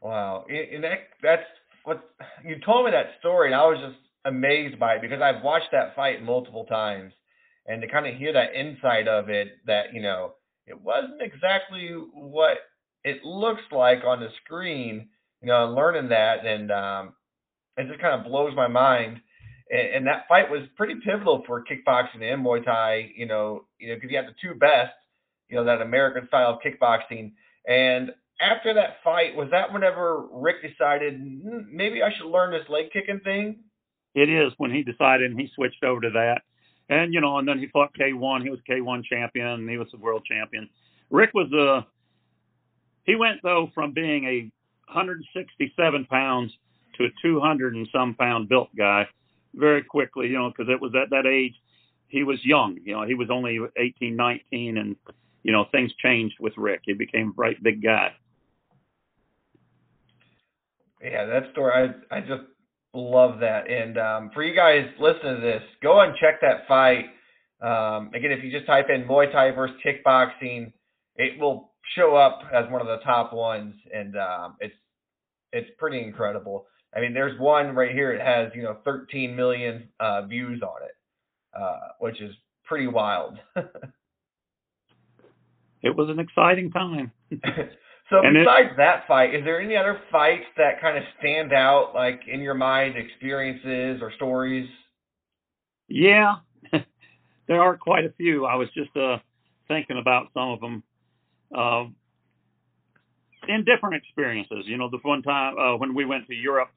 Wow. 0.00 0.44
And 0.48 0.84
that, 0.84 1.08
that's 1.22 1.46
what 1.84 2.10
you 2.44 2.56
told 2.64 2.84
me 2.84 2.90
that 2.92 3.18
story 3.20 3.48
and 3.48 3.54
I 3.54 3.64
was 3.66 3.78
just 3.78 3.98
amazed 4.24 4.78
by 4.78 4.94
it 4.94 5.02
because 5.02 5.20
I've 5.20 5.42
watched 5.42 5.70
that 5.72 5.96
fight 5.96 6.22
multiple 6.22 6.64
times 6.64 7.12
and 7.66 7.82
to 7.82 7.88
kind 7.88 8.06
of 8.06 8.14
hear 8.16 8.32
that 8.32 8.54
inside 8.54 9.08
of 9.08 9.28
it 9.28 9.58
that, 9.66 9.92
you 9.92 10.02
know, 10.02 10.34
it 10.66 10.80
wasn't 10.80 11.20
exactly 11.20 11.88
what 12.12 12.58
it 13.04 13.24
looks 13.24 13.62
like 13.72 14.04
on 14.04 14.20
the 14.20 14.28
screen, 14.44 15.08
you 15.40 15.48
know, 15.48 15.72
learning 15.74 16.08
that 16.10 16.46
and 16.46 16.70
um 16.70 17.14
it 17.76 17.88
just 17.88 18.00
kind 18.00 18.18
of 18.18 18.30
blows 18.30 18.54
my 18.54 18.68
mind. 18.68 19.20
And, 19.70 19.94
and 19.94 20.06
that 20.06 20.28
fight 20.28 20.50
was 20.50 20.62
pretty 20.76 20.94
pivotal 21.04 21.42
for 21.46 21.64
kickboxing 21.64 22.22
and 22.22 22.44
Muay 22.44 22.64
Thai, 22.64 23.10
you 23.16 23.26
know, 23.26 23.64
you 23.78 23.88
know, 23.88 23.94
because 23.94 24.10
you 24.10 24.16
have 24.16 24.26
the 24.26 24.34
two 24.40 24.54
best, 24.58 24.92
you 25.48 25.56
know, 25.56 25.64
that 25.64 25.80
American 25.80 26.26
style 26.28 26.50
of 26.50 26.60
kickboxing. 26.60 27.32
And 27.66 28.12
after 28.42 28.74
that 28.74 28.96
fight, 29.04 29.36
was 29.36 29.48
that 29.50 29.72
whenever 29.72 30.26
Rick 30.32 30.56
decided 30.62 31.14
hmm, 31.14 31.60
maybe 31.70 32.02
I 32.02 32.10
should 32.16 32.26
learn 32.26 32.52
this 32.52 32.68
leg 32.68 32.86
kicking 32.92 33.20
thing? 33.20 33.60
It 34.14 34.28
is 34.28 34.52
when 34.58 34.70
he 34.70 34.82
decided 34.82 35.30
and 35.30 35.40
he 35.40 35.48
switched 35.54 35.82
over 35.84 36.00
to 36.02 36.10
that. 36.10 36.42
And 36.88 37.14
you 37.14 37.20
know, 37.20 37.38
and 37.38 37.48
then 37.48 37.58
he 37.58 37.68
fought 37.68 37.94
K1. 37.94 38.42
He 38.42 38.50
was 38.50 38.60
K1 38.68 39.04
champion. 39.04 39.46
And 39.46 39.70
he 39.70 39.78
was 39.78 39.88
the 39.92 39.98
world 39.98 40.24
champion. 40.24 40.68
Rick 41.10 41.30
was 41.34 41.50
a. 41.52 41.78
Uh, 41.78 41.82
he 43.04 43.16
went 43.16 43.40
though 43.42 43.70
from 43.74 43.92
being 43.92 44.24
a 44.24 44.50
167 44.92 46.04
pounds 46.06 46.52
to 46.98 47.04
a 47.04 47.08
200 47.22 47.74
and 47.74 47.88
some 47.92 48.14
pound 48.14 48.48
built 48.48 48.68
guy 48.76 49.08
very 49.54 49.82
quickly. 49.82 50.28
You 50.28 50.38
know, 50.38 50.50
because 50.50 50.70
it 50.70 50.80
was 50.80 50.92
at 50.94 51.10
that 51.10 51.26
age 51.26 51.54
he 52.12 52.22
was 52.22 52.38
young. 52.44 52.78
You 52.84 52.94
know, 52.94 53.02
he 53.04 53.14
was 53.14 53.28
only 53.30 53.58
18, 53.76 54.14
19, 54.14 54.76
and 54.76 54.96
you 55.42 55.50
know 55.50 55.64
things 55.72 55.90
changed 55.98 56.36
with 56.38 56.52
Rick. 56.56 56.82
He 56.84 56.92
became 56.92 57.30
a 57.30 57.32
bright 57.32 57.60
big 57.62 57.82
guy. 57.82 58.12
Yeah, 61.02 61.26
that 61.26 61.50
story 61.52 61.72
I 62.10 62.16
I 62.16 62.20
just 62.20 62.42
love 62.94 63.40
that. 63.40 63.70
And 63.70 63.98
um, 63.98 64.30
for 64.34 64.42
you 64.42 64.54
guys 64.54 64.86
listening 65.00 65.36
to 65.36 65.40
this, 65.40 65.62
go 65.82 66.00
and 66.00 66.14
check 66.20 66.40
that 66.40 66.68
fight. 66.68 67.06
Um, 67.60 68.10
again, 68.14 68.32
if 68.32 68.44
you 68.44 68.50
just 68.50 68.66
type 68.66 68.86
in 68.92 69.04
Muay 69.04 69.30
Thai 69.30 69.52
versus 69.52 69.76
kickboxing, 69.84 70.72
it 71.16 71.38
will 71.38 71.72
show 71.96 72.16
up 72.16 72.40
as 72.52 72.70
one 72.70 72.80
of 72.80 72.86
the 72.86 72.98
top 73.04 73.32
ones, 73.32 73.74
and 73.92 74.16
um, 74.16 74.56
it's 74.60 74.74
it's 75.52 75.68
pretty 75.78 76.00
incredible. 76.00 76.66
I 76.94 77.00
mean, 77.00 77.14
there's 77.14 77.38
one 77.40 77.74
right 77.74 77.92
here. 77.92 78.12
It 78.12 78.20
has 78.20 78.52
you 78.54 78.62
know 78.62 78.78
13 78.84 79.34
million 79.34 79.88
uh, 80.00 80.22
views 80.22 80.62
on 80.62 80.82
it, 80.82 80.96
uh, 81.58 81.88
which 82.00 82.20
is 82.20 82.34
pretty 82.64 82.86
wild. 82.86 83.38
it 85.82 85.96
was 85.96 86.10
an 86.10 86.18
exciting 86.18 86.70
time. 86.70 87.12
So 88.12 88.20
and 88.20 88.34
besides 88.34 88.68
it, 88.72 88.76
that 88.76 89.08
fight, 89.08 89.34
is 89.34 89.42
there 89.42 89.58
any 89.58 89.74
other 89.74 89.98
fights 90.12 90.44
that 90.58 90.82
kind 90.82 90.98
of 90.98 91.04
stand 91.18 91.54
out, 91.54 91.92
like 91.94 92.20
in 92.30 92.40
your 92.40 92.54
mind, 92.54 92.94
experiences 92.94 94.02
or 94.02 94.12
stories? 94.16 94.68
Yeah, 95.88 96.36
there 97.48 97.62
are 97.62 97.78
quite 97.78 98.04
a 98.04 98.12
few. 98.18 98.44
I 98.44 98.56
was 98.56 98.68
just 98.74 98.94
uh, 98.96 99.16
thinking 99.66 99.96
about 99.98 100.26
some 100.34 100.50
of 100.50 100.60
them 100.60 100.82
uh, 101.56 101.84
in 103.48 103.64
different 103.64 103.94
experiences. 103.94 104.64
You 104.66 104.76
know, 104.76 104.90
the 104.90 104.98
one 105.02 105.22
time 105.22 105.56
uh, 105.56 105.76
when 105.78 105.94
we 105.94 106.04
went 106.04 106.26
to 106.26 106.34
Europe, 106.34 106.68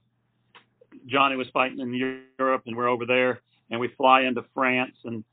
Johnny 1.05 1.35
was 1.35 1.47
fighting 1.53 1.81
in 1.81 1.93
Europe, 2.39 2.63
and 2.65 2.77
we're 2.77 2.87
over 2.87 3.05
there, 3.05 3.41
and 3.69 3.81
we 3.81 3.89
fly 3.97 4.21
into 4.21 4.45
France, 4.53 4.95
and 5.03 5.25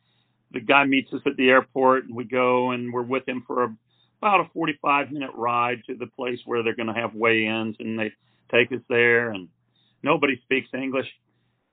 the 0.50 0.60
guy 0.60 0.84
meets 0.84 1.12
us 1.12 1.20
at 1.26 1.36
the 1.36 1.48
airport, 1.48 2.06
and 2.06 2.16
we 2.16 2.24
go, 2.24 2.72
and 2.72 2.92
we're 2.92 3.02
with 3.02 3.28
him 3.28 3.44
for 3.46 3.62
a 3.62 3.76
about 4.22 4.40
a 4.40 4.44
45 4.54 5.10
minute 5.10 5.32
ride 5.34 5.82
to 5.88 5.96
the 5.96 6.06
place 6.06 6.38
where 6.44 6.62
they're 6.62 6.76
going 6.76 6.86
to 6.86 6.94
have 6.94 7.12
weigh-ins 7.12 7.74
and 7.80 7.98
they 7.98 8.12
take 8.52 8.70
us 8.70 8.78
there 8.88 9.30
and 9.30 9.48
nobody 10.04 10.40
speaks 10.44 10.68
English. 10.72 11.08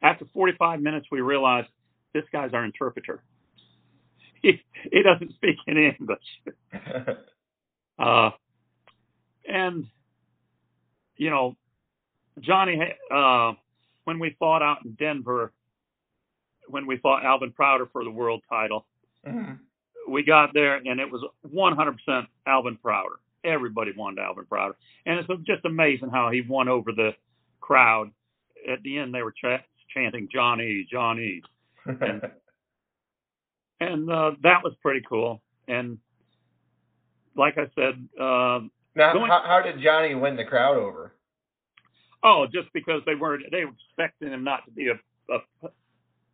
After 0.02 0.26
45 0.34 0.82
minutes, 0.82 1.06
we 1.12 1.22
realized 1.22 1.68
this 2.12 2.24
guy's 2.32 2.54
our 2.54 2.66
interpreter. 2.66 3.22
He, 4.42 4.62
he 4.90 5.04
doesn't 5.04 5.34
speak 5.34 5.58
any 5.68 5.94
English. 6.00 6.24
uh, 8.00 8.30
and, 9.46 9.86
you 11.18 11.30
know, 11.30 11.58
Johnny, 12.40 12.80
uh, 13.14 13.52
when 14.06 14.18
we 14.18 14.38
fought 14.40 14.62
out 14.62 14.86
in 14.86 14.94
Denver, 14.94 15.52
when 16.70 16.88
we 16.88 16.96
fought 17.00 17.26
Alvin 17.26 17.52
Prouder 17.52 17.90
for 17.92 18.06
the 18.06 18.12
world 18.12 18.42
title, 18.50 18.86
mm-hmm 19.28 19.56
we 20.10 20.24
got 20.24 20.54
there 20.54 20.76
and 20.78 21.00
it 21.00 21.10
was 21.12 21.24
100% 21.54 22.28
Alvin 22.48 22.78
Prouder. 22.78 23.20
Everybody 23.44 23.92
wanted 23.96 24.22
Alvin 24.22 24.46
Prouder, 24.46 24.76
and 25.06 25.18
it's 25.18 25.30
just 25.46 25.64
amazing 25.64 26.10
how 26.10 26.30
he 26.30 26.42
won 26.42 26.68
over 26.68 26.92
the 26.92 27.12
crowd. 27.62 28.12
At 28.70 28.84
the 28.84 28.98
end, 28.98 29.14
they 29.16 29.24
were 29.24 29.32
ch- 29.32 29.64
chanting 29.94 30.28
Johnny, 30.32 30.86
Johnny, 30.92 31.42
and, 31.86 32.22
and 33.80 34.12
uh, 34.12 34.32
that 34.44 34.62
was 34.62 34.74
pretty 34.82 35.02
cool. 35.08 35.42
And 35.70 36.00
like 37.38 37.58
I 37.58 37.68
said, 37.76 38.08
uh, 38.20 38.60
now 38.96 39.14
going, 39.14 39.32
how, 39.32 39.44
how 39.46 39.62
did 39.64 39.82
Johnny 39.82 40.16
win 40.16 40.36
the 40.36 40.44
crowd 40.44 40.76
over? 40.76 41.14
Oh, 42.22 42.46
just 42.52 42.68
because 42.74 43.02
they 43.06 43.16
weren't 43.16 43.44
they 43.52 43.64
were 43.64 43.72
expecting 43.88 44.30
him 44.34 44.44
not 44.44 44.66
to 44.66 44.72
be 44.72 44.90
a, 44.90 45.34
a 45.34 45.70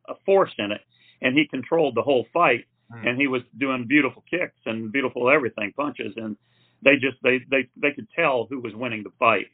a 0.08 0.16
force 0.26 0.54
in 0.58 0.72
it, 0.72 0.82
and 1.22 1.38
he 1.38 1.48
controlled 1.48 1.96
the 1.96 2.02
whole 2.02 2.26
fight 2.34 2.66
mm. 2.92 3.08
and 3.08 3.20
he 3.20 3.28
was 3.28 3.42
doing 3.58 3.86
beautiful 3.88 4.24
kicks 4.30 4.60
and 4.66 4.92
beautiful 4.92 5.30
everything, 5.30 5.74
punches, 5.76 6.14
and 6.16 6.38
they 6.84 6.96
just 6.96 7.18
they 7.24 7.40
they 7.50 7.68
they 7.82 7.92
could 7.94 8.08
tell 8.16 8.48
who 8.50 8.60
was 8.60 8.74
winning 8.76 9.04
the 9.04 9.12
fight, 9.20 9.48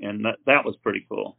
and 0.00 0.24
that 0.24 0.36
that 0.46 0.64
was 0.64 0.76
pretty 0.82 1.06
cool. 1.08 1.36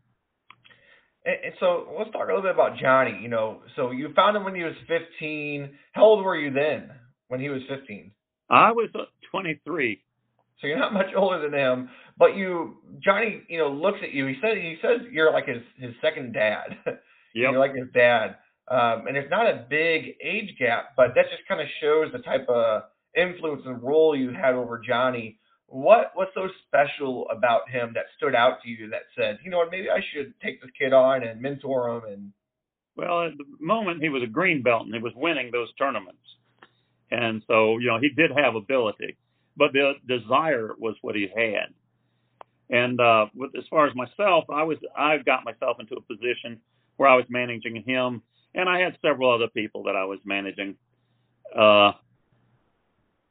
And, 1.26 1.36
and 1.46 1.54
so 1.60 1.88
let's 1.98 2.12
talk 2.12 2.24
a 2.24 2.28
little 2.28 2.42
bit 2.42 2.52
about 2.52 2.78
Johnny. 2.78 3.20
You 3.22 3.30
know, 3.30 3.62
so 3.76 3.92
you 3.92 4.14
found 4.16 4.36
him 4.36 4.44
when 4.44 4.56
he 4.56 4.64
was 4.64 4.76
15. 4.88 5.70
How 5.94 6.04
old 6.04 6.26
were 6.26 6.36
you 6.36 6.52
then 6.52 6.92
when 7.28 7.40
he 7.40 7.50
was 7.50 7.62
15? 7.70 8.12
I 8.50 8.72
was 8.72 8.90
uh, 8.96 9.04
23. 9.32 10.04
So 10.60 10.68
you're 10.68 10.80
not 10.80 10.94
much 11.02 11.14
older 11.16 11.42
than 11.42 11.58
him, 11.58 11.90
but 12.18 12.36
you 12.36 12.78
Johnny, 13.04 13.42
you 13.48 13.58
know, 13.58 13.70
looks 13.70 14.00
at 14.04 14.14
you. 14.14 14.28
He 14.28 14.36
says 14.42 14.56
he 14.56 14.78
says 14.82 15.02
you're 15.12 15.32
like 15.32 15.48
his 15.48 15.62
his 15.78 15.94
second 16.02 16.34
dad. 16.34 16.78
Yeah. 17.34 17.52
you're 17.52 17.62
like 17.62 17.74
his 17.74 17.88
dad. 17.94 18.36
Um, 18.72 19.08
and 19.08 19.18
it's 19.18 19.30
not 19.30 19.48
a 19.48 19.66
big 19.70 20.16
age 20.24 20.56
gap, 20.58 20.94
but 20.96 21.08
that 21.16 21.26
just 21.30 21.46
kind 21.46 21.60
of 21.60 21.68
shows 21.82 22.10
the 22.14 22.20
type 22.20 22.48
of 22.48 22.84
influence 23.18 23.64
and 23.66 23.84
role 23.84 24.16
you 24.16 24.32
had 24.32 24.54
over 24.54 24.80
Johnny. 24.80 25.40
What 25.68 26.14
was 26.16 26.30
so 26.34 26.48
special 26.68 27.28
about 27.30 27.70
him 27.70 27.92
that 27.96 28.06
stood 28.16 28.34
out 28.34 28.62
to 28.64 28.70
you 28.70 28.90
that 28.92 29.04
said, 29.18 29.40
you 29.44 29.52
know 29.52 29.58
what, 29.58 29.72
maybe 29.72 29.90
I 29.90 30.00
should 30.14 30.34
take 30.42 30.62
this 30.62 30.72
kid 30.80 30.94
on 30.94 31.24
and 31.24 31.42
mentor 31.42 31.98
him 31.98 32.04
and 32.10 32.32
well, 32.96 33.24
at 33.24 33.38
the 33.38 33.46
moment 33.60 34.02
he 34.02 34.10
was 34.10 34.24
a 34.24 34.28
green 34.28 34.62
belt 34.62 34.86
and 34.86 34.94
he 34.94 35.02
was 35.02 35.14
winning 35.16 35.50
those 35.52 35.74
tournaments. 35.76 36.20
And 37.10 37.42
so, 37.48 37.78
you 37.78 37.88
know, 37.88 38.00
he 38.00 38.10
did 38.10 38.32
have 38.32 38.56
ability, 38.56 39.18
but 39.58 39.74
the 39.74 39.94
desire 40.08 40.72
was 40.78 40.96
what 41.02 41.16
he 41.16 41.28
had. 41.36 41.74
And 42.70 43.00
uh, 43.02 43.26
with, 43.36 43.52
as 43.58 43.66
far 43.70 43.88
as 43.88 43.96
myself, 43.96 44.46
I 44.50 44.64
was 44.64 44.78
I 44.96 45.18
got 45.18 45.44
myself 45.44 45.78
into 45.80 45.96
a 45.96 46.02
position 46.02 46.60
where 46.96 47.10
I 47.10 47.16
was 47.16 47.26
managing 47.28 47.84
him 47.86 48.22
and 48.54 48.70
I 48.70 48.80
had 48.80 48.98
several 49.02 49.32
other 49.32 49.48
people 49.48 49.84
that 49.84 49.96
I 49.96 50.06
was 50.06 50.20
managing. 50.26 50.76
Uh, 51.56 51.94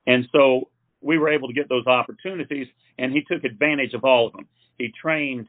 and 0.07 0.29
so 0.33 0.71
we 1.01 1.19
were 1.19 1.29
able 1.29 1.49
to 1.49 1.55
get 1.55 1.69
those 1.69 1.87
opportunities, 1.87 2.67
and 2.99 3.13
he 3.13 3.23
took 3.23 3.45
advantage 3.45 3.95
of 3.95 4.05
all 4.05 4.27
of 4.27 4.33
them. 4.33 4.47
He 4.79 4.93
trained 5.01 5.47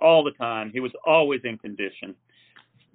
all 0.00 0.24
the 0.24 0.32
time. 0.32 0.70
He 0.72 0.80
was 0.80 0.92
always 1.06 1.40
in 1.44 1.58
condition. 1.58 2.14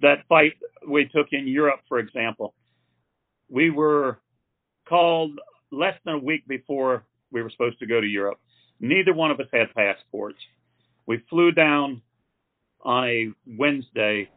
That 0.02 0.26
fight 0.28 0.54
we 0.86 1.06
took 1.06 1.28
in 1.32 1.46
Europe, 1.46 1.80
for 1.88 1.98
example, 1.98 2.54
we 3.48 3.70
were 3.70 4.18
called 4.88 5.38
less 5.70 5.94
than 6.04 6.14
a 6.14 6.18
week 6.18 6.46
before 6.46 7.04
we 7.32 7.42
were 7.42 7.50
supposed 7.50 7.78
to 7.80 7.86
go 7.86 8.00
to 8.00 8.06
Europe. 8.06 8.38
Neither 8.80 9.12
one 9.12 9.30
of 9.30 9.40
us 9.40 9.46
had 9.52 9.74
passports. 9.74 10.38
We 11.06 11.18
flew 11.28 11.52
down 11.52 12.02
on 12.82 13.04
a 13.04 13.28
Wednesday 13.46 14.30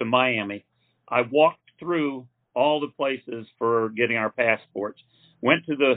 to 0.00 0.04
Miami. 0.04 0.64
I 1.08 1.22
walked 1.22 1.58
through 1.78 2.26
all 2.54 2.80
the 2.80 2.88
places 2.88 3.46
for 3.58 3.90
getting 3.90 4.16
our 4.16 4.30
passports. 4.30 5.00
went 5.40 5.64
to 5.66 5.76
the 5.76 5.94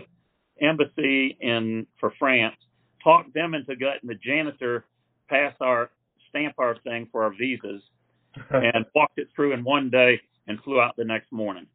embassy 0.62 1.38
in 1.42 1.88
for 2.00 2.14
France, 2.20 2.56
talked 3.04 3.34
them 3.34 3.54
into 3.54 3.76
getting 3.76 4.08
the 4.08 4.16
janitor 4.16 4.86
pass 5.30 5.54
our 5.62 5.90
stamp 6.30 6.56
our 6.58 6.78
thing 6.84 7.08
for 7.12 7.24
our 7.24 7.34
visas, 7.38 7.82
and 8.50 8.86
walked 8.96 9.18
it 9.20 9.28
through 9.36 9.54
in 9.54 9.64
one 9.64 9.90
day 9.90 10.20
and 10.48 10.60
flew 10.64 10.80
out 10.80 10.96
the 10.98 11.04
next 11.04 11.32
morning. 11.32 11.68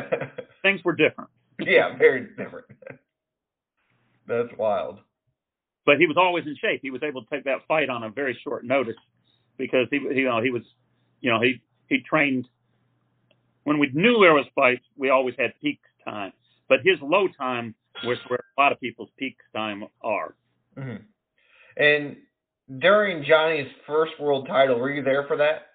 Things 0.62 0.80
were 0.84 0.94
different. 0.94 1.30
yeah, 1.60 1.96
very 1.96 2.28
different. 2.36 2.66
That's 4.26 4.48
wild. 4.58 4.98
But 5.86 5.98
he 5.98 6.06
was 6.06 6.16
always 6.18 6.44
in 6.46 6.56
shape. 6.60 6.80
He 6.82 6.90
was 6.90 7.02
able 7.02 7.24
to 7.24 7.30
take 7.30 7.44
that 7.44 7.66
fight 7.66 7.88
on 7.88 8.02
a 8.02 8.10
very 8.10 8.38
short 8.44 8.64
notice 8.64 8.96
because 9.56 9.86
he, 9.90 9.96
you 9.96 10.24
know, 10.24 10.42
he 10.42 10.50
was, 10.50 10.62
you 11.20 11.30
know, 11.30 11.40
he 11.40 11.60
he 11.88 12.00
trained. 12.00 12.46
When 13.64 13.78
we 13.78 13.90
knew 13.92 14.20
there 14.20 14.34
was 14.34 14.46
fights, 14.54 14.84
we 14.96 15.10
always 15.10 15.34
had 15.38 15.52
peak 15.60 15.80
time. 16.04 16.32
But 16.68 16.78
his 16.84 16.98
low 17.02 17.28
time 17.28 17.74
was 18.04 18.18
where 18.28 18.40
a 18.56 18.60
lot 18.60 18.72
of 18.72 18.80
people's 18.80 19.10
peak 19.18 19.36
time 19.54 19.84
are. 20.02 20.34
Mm-hmm. 20.76 21.82
And 21.82 22.16
during 22.80 23.24
Johnny's 23.24 23.68
first 23.86 24.12
world 24.20 24.46
title, 24.46 24.78
were 24.78 24.90
you 24.90 25.02
there 25.02 25.26
for 25.26 25.36
that? 25.38 25.68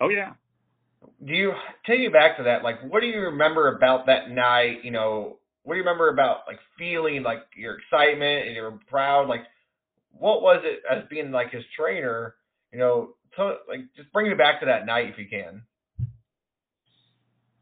Oh 0.00 0.08
yeah. 0.08 0.34
Do 1.24 1.32
you 1.32 1.52
take 1.86 2.00
me 2.00 2.08
back 2.08 2.36
to 2.36 2.44
that? 2.44 2.62
Like, 2.62 2.76
what 2.90 3.00
do 3.00 3.06
you 3.06 3.20
remember 3.20 3.74
about 3.74 4.06
that 4.06 4.30
night? 4.30 4.84
You 4.84 4.90
know, 4.90 5.38
what 5.62 5.74
do 5.74 5.78
you 5.78 5.84
remember 5.84 6.08
about 6.08 6.40
like 6.46 6.58
feeling 6.78 7.22
like 7.22 7.40
your 7.56 7.78
excitement 7.78 8.46
and 8.46 8.54
you're 8.54 8.78
proud? 8.88 9.28
Like, 9.28 9.42
what 10.12 10.42
was 10.42 10.62
it 10.64 10.82
as 10.90 11.04
being 11.08 11.30
like 11.30 11.50
his 11.50 11.64
trainer? 11.78 12.34
You 12.72 12.78
know, 12.78 13.10
like 13.68 13.80
just 13.96 14.12
bring 14.12 14.28
me 14.28 14.34
back 14.34 14.60
to 14.60 14.66
that 14.66 14.86
night 14.86 15.08
if 15.08 15.18
you 15.18 15.26
can. 15.28 15.62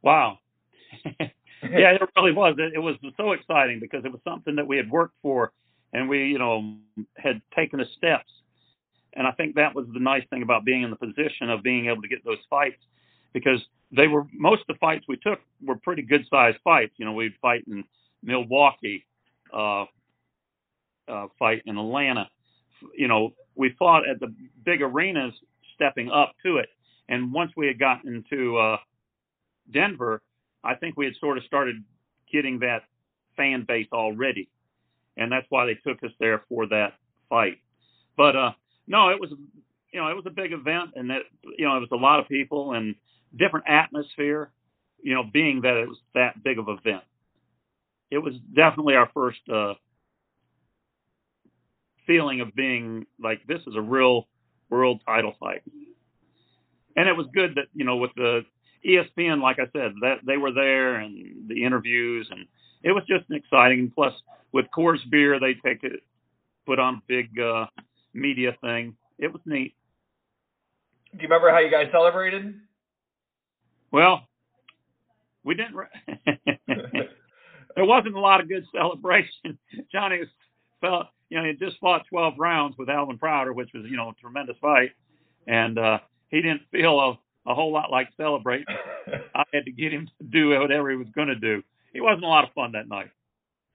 Wow. 0.02 0.38
yeah, 1.20 1.92
it 1.92 2.02
really 2.16 2.32
was. 2.32 2.56
It, 2.58 2.73
it 2.75 2.78
was 2.78 2.97
so 3.16 3.32
exciting 3.32 3.80
because 3.80 4.04
it 4.04 4.12
was 4.12 4.20
something 4.25 4.56
that 4.56 4.66
we 4.66 4.76
had 4.76 4.90
worked 4.90 5.16
for, 5.23 5.52
and 5.92 6.08
we, 6.08 6.26
you 6.26 6.38
know, 6.38 6.76
had 7.16 7.42
taken 7.54 7.78
the 7.78 7.87
steps. 7.97 8.30
And 9.14 9.26
I 9.26 9.32
think 9.32 9.56
that 9.56 9.75
was 9.75 9.87
the 9.92 10.00
nice 10.00 10.23
thing 10.30 10.42
about 10.42 10.64
being 10.64 10.82
in 10.82 10.90
the 10.90 10.97
position 10.97 11.50
of 11.50 11.62
being 11.62 11.87
able 11.87 12.02
to 12.02 12.08
get 12.08 12.25
those 12.25 12.38
fights, 12.49 12.80
because 13.32 13.61
they 13.90 14.06
were 14.06 14.25
most 14.32 14.62
of 14.62 14.66
the 14.68 14.78
fights 14.80 15.06
we 15.08 15.16
took 15.16 15.40
were 15.64 15.76
pretty 15.76 16.02
good 16.02 16.25
sized 16.30 16.58
fights. 16.62 16.92
You 16.97 17.04
know, 17.04 17.12
we'd 17.12 17.35
fight 17.40 17.64
in 17.66 17.85
Milwaukee, 18.23 19.06
uh, 19.52 19.85
uh, 21.08 21.26
fight 21.38 21.62
in 21.66 21.78
Atlanta. 21.78 22.28
You 22.97 23.08
know, 23.08 23.32
we 23.54 23.75
fought 23.78 24.08
at 24.08 24.20
the 24.20 24.32
big 24.64 24.82
arenas, 24.82 25.35
stepping 25.78 26.11
up 26.11 26.35
to 26.44 26.58
it. 26.58 26.68
And 27.08 27.32
once 27.32 27.52
we 27.56 27.66
had 27.66 27.78
gotten 27.78 28.25
to 28.30 28.58
uh, 28.58 28.76
Denver, 29.73 30.20
I 30.64 30.75
think 30.75 30.97
we 30.97 31.04
had 31.04 31.14
sort 31.20 31.38
of 31.38 31.44
started 31.44 31.82
getting 32.30 32.58
that 32.61 32.82
fan 33.37 33.64
base 33.66 33.87
already, 33.92 34.50
and 35.16 35.30
that's 35.30 35.47
why 35.49 35.66
they 35.66 35.75
took 35.75 36.02
us 36.02 36.11
there 36.20 36.42
for 36.49 36.66
that 36.66 36.94
fight. 37.28 37.58
But 38.16 38.37
uh, 38.37 38.50
no, 38.87 39.08
it 39.11 39.20
was 39.20 39.30
you 39.92 40.00
know 40.00 40.08
it 40.08 40.16
was 40.16 40.26
a 40.26 40.30
big 40.30 40.52
event, 40.52 40.90
and 40.97 41.08
that 41.11 41.23
you 41.56 41.66
know 41.66 41.76
it 41.76 41.80
was 41.80 41.88
a 41.92 41.97
lot 41.97 42.20
of 42.20 42.28
people 42.28 42.75
and 42.75 42.94
different 43.37 43.66
atmosphere. 43.68 44.50
You 45.00 45.14
know, 45.14 45.23
being 45.32 45.61
that 45.62 45.76
it 45.76 45.88
was 45.88 45.99
that 46.14 46.42
big 46.42 46.58
of 46.58 46.68
an 46.68 46.78
event, 46.85 47.04
it 48.11 48.18
was 48.18 48.35
definitely 48.54 48.97
our 48.97 49.08
first 49.14 49.38
uh, 49.49 49.75
feeling 52.06 52.40
of 52.40 52.54
being 52.54 53.06
like 53.23 53.40
this 53.47 53.61
is 53.66 53.76
a 53.76 53.80
real 53.80 54.26
world 54.70 55.00
title 55.06 55.34
fight. 55.38 55.62
And 56.96 57.08
it 57.08 57.16
was 57.16 57.26
good 57.32 57.54
that 57.56 57.66
you 57.75 57.84
know 57.84 57.96
with 57.96 58.10
the 58.16 58.42
ESPN, 58.87 59.40
like 59.40 59.58
I 59.58 59.66
said, 59.72 59.92
that 60.02 60.18
they 60.26 60.37
were 60.37 60.52
there 60.52 60.96
and 60.96 61.48
the 61.48 61.64
interviews, 61.64 62.28
and 62.30 62.46
it 62.82 62.92
was 62.92 63.04
just 63.08 63.28
an 63.30 63.37
exciting. 63.37 63.92
Plus, 63.94 64.12
with 64.52 64.66
Coors 64.76 64.98
Beer, 65.10 65.38
they 65.40 65.54
take 65.54 65.82
it, 65.84 66.00
put 66.66 66.78
on 66.78 66.94
a 66.94 67.02
big 67.06 67.38
uh, 67.38 67.66
media 68.14 68.56
thing. 68.60 68.97
It 69.19 69.32
was 69.32 69.43
neat. 69.45 69.75
Do 71.12 71.19
you 71.23 71.28
remember 71.28 71.50
how 71.50 71.58
you 71.58 71.71
guys 71.71 71.86
celebrated? 71.90 72.54
Well, 73.90 74.28
we 75.45 75.54
didn't. 75.54 75.75
there 77.75 77.84
wasn't 77.84 78.14
a 78.14 78.21
lot 78.21 78.40
of 78.40 78.49
good 78.49 78.64
celebration. 78.75 79.58
Johnny 79.90 80.21
felt, 80.80 81.06
you 81.28 81.38
know, 81.38 81.45
he 81.45 81.52
just 81.52 81.78
fought 81.78 82.06
12 82.08 82.34
rounds 82.38 82.76
with 82.78 82.88
Alvin 82.88 83.19
Prouder, 83.19 83.52
which 83.52 83.71
was, 83.75 83.84
you 83.88 83.97
know, 83.97 84.10
a 84.10 84.14
tremendous 84.14 84.56
fight, 84.60 84.91
and 85.47 85.78
uh, 85.78 85.99
he 86.28 86.41
didn't 86.41 86.62
feel 86.71 86.99
a 87.00 87.19
a 87.49 87.54
whole 87.54 87.73
lot 87.73 87.91
like 87.91 88.08
celebrate. 88.17 88.67
I 89.34 89.43
had 89.52 89.64
to 89.64 89.73
get 89.73 89.93
him 89.93 90.08
to 90.19 90.26
do 90.26 90.50
whatever 90.50 90.91
he 90.91 90.97
was 90.97 91.08
going 91.14 91.28
to 91.28 91.34
do. 91.34 91.62
It 91.95 92.02
wasn't 92.02 92.25
a 92.25 92.28
lot 92.28 92.45
of 92.45 92.52
fun 92.52 92.73
that 92.73 92.88
night. 92.88 93.10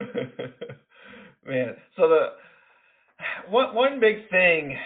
Man, 1.46 1.76
so 1.96 2.08
the 2.08 2.26
one 3.48 3.74
one 3.74 4.00
big 4.00 4.30
thing, 4.30 4.78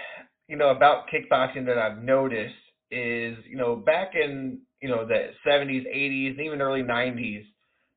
you 0.49 0.57
know, 0.57 0.71
about 0.71 1.05
kickboxing 1.13 1.67
that 1.67 1.79
I've 1.79 2.03
noticed 2.03 2.55
is, 2.91 3.37
you 3.49 3.57
know, 3.57 3.77
back 3.77 4.13
in 4.15 4.61
you 4.81 4.89
know 4.89 5.07
the 5.07 5.31
70s, 5.47 5.87
80s, 5.87 6.31
and 6.31 6.41
even 6.41 6.63
early 6.63 6.83
90s, 6.83 7.45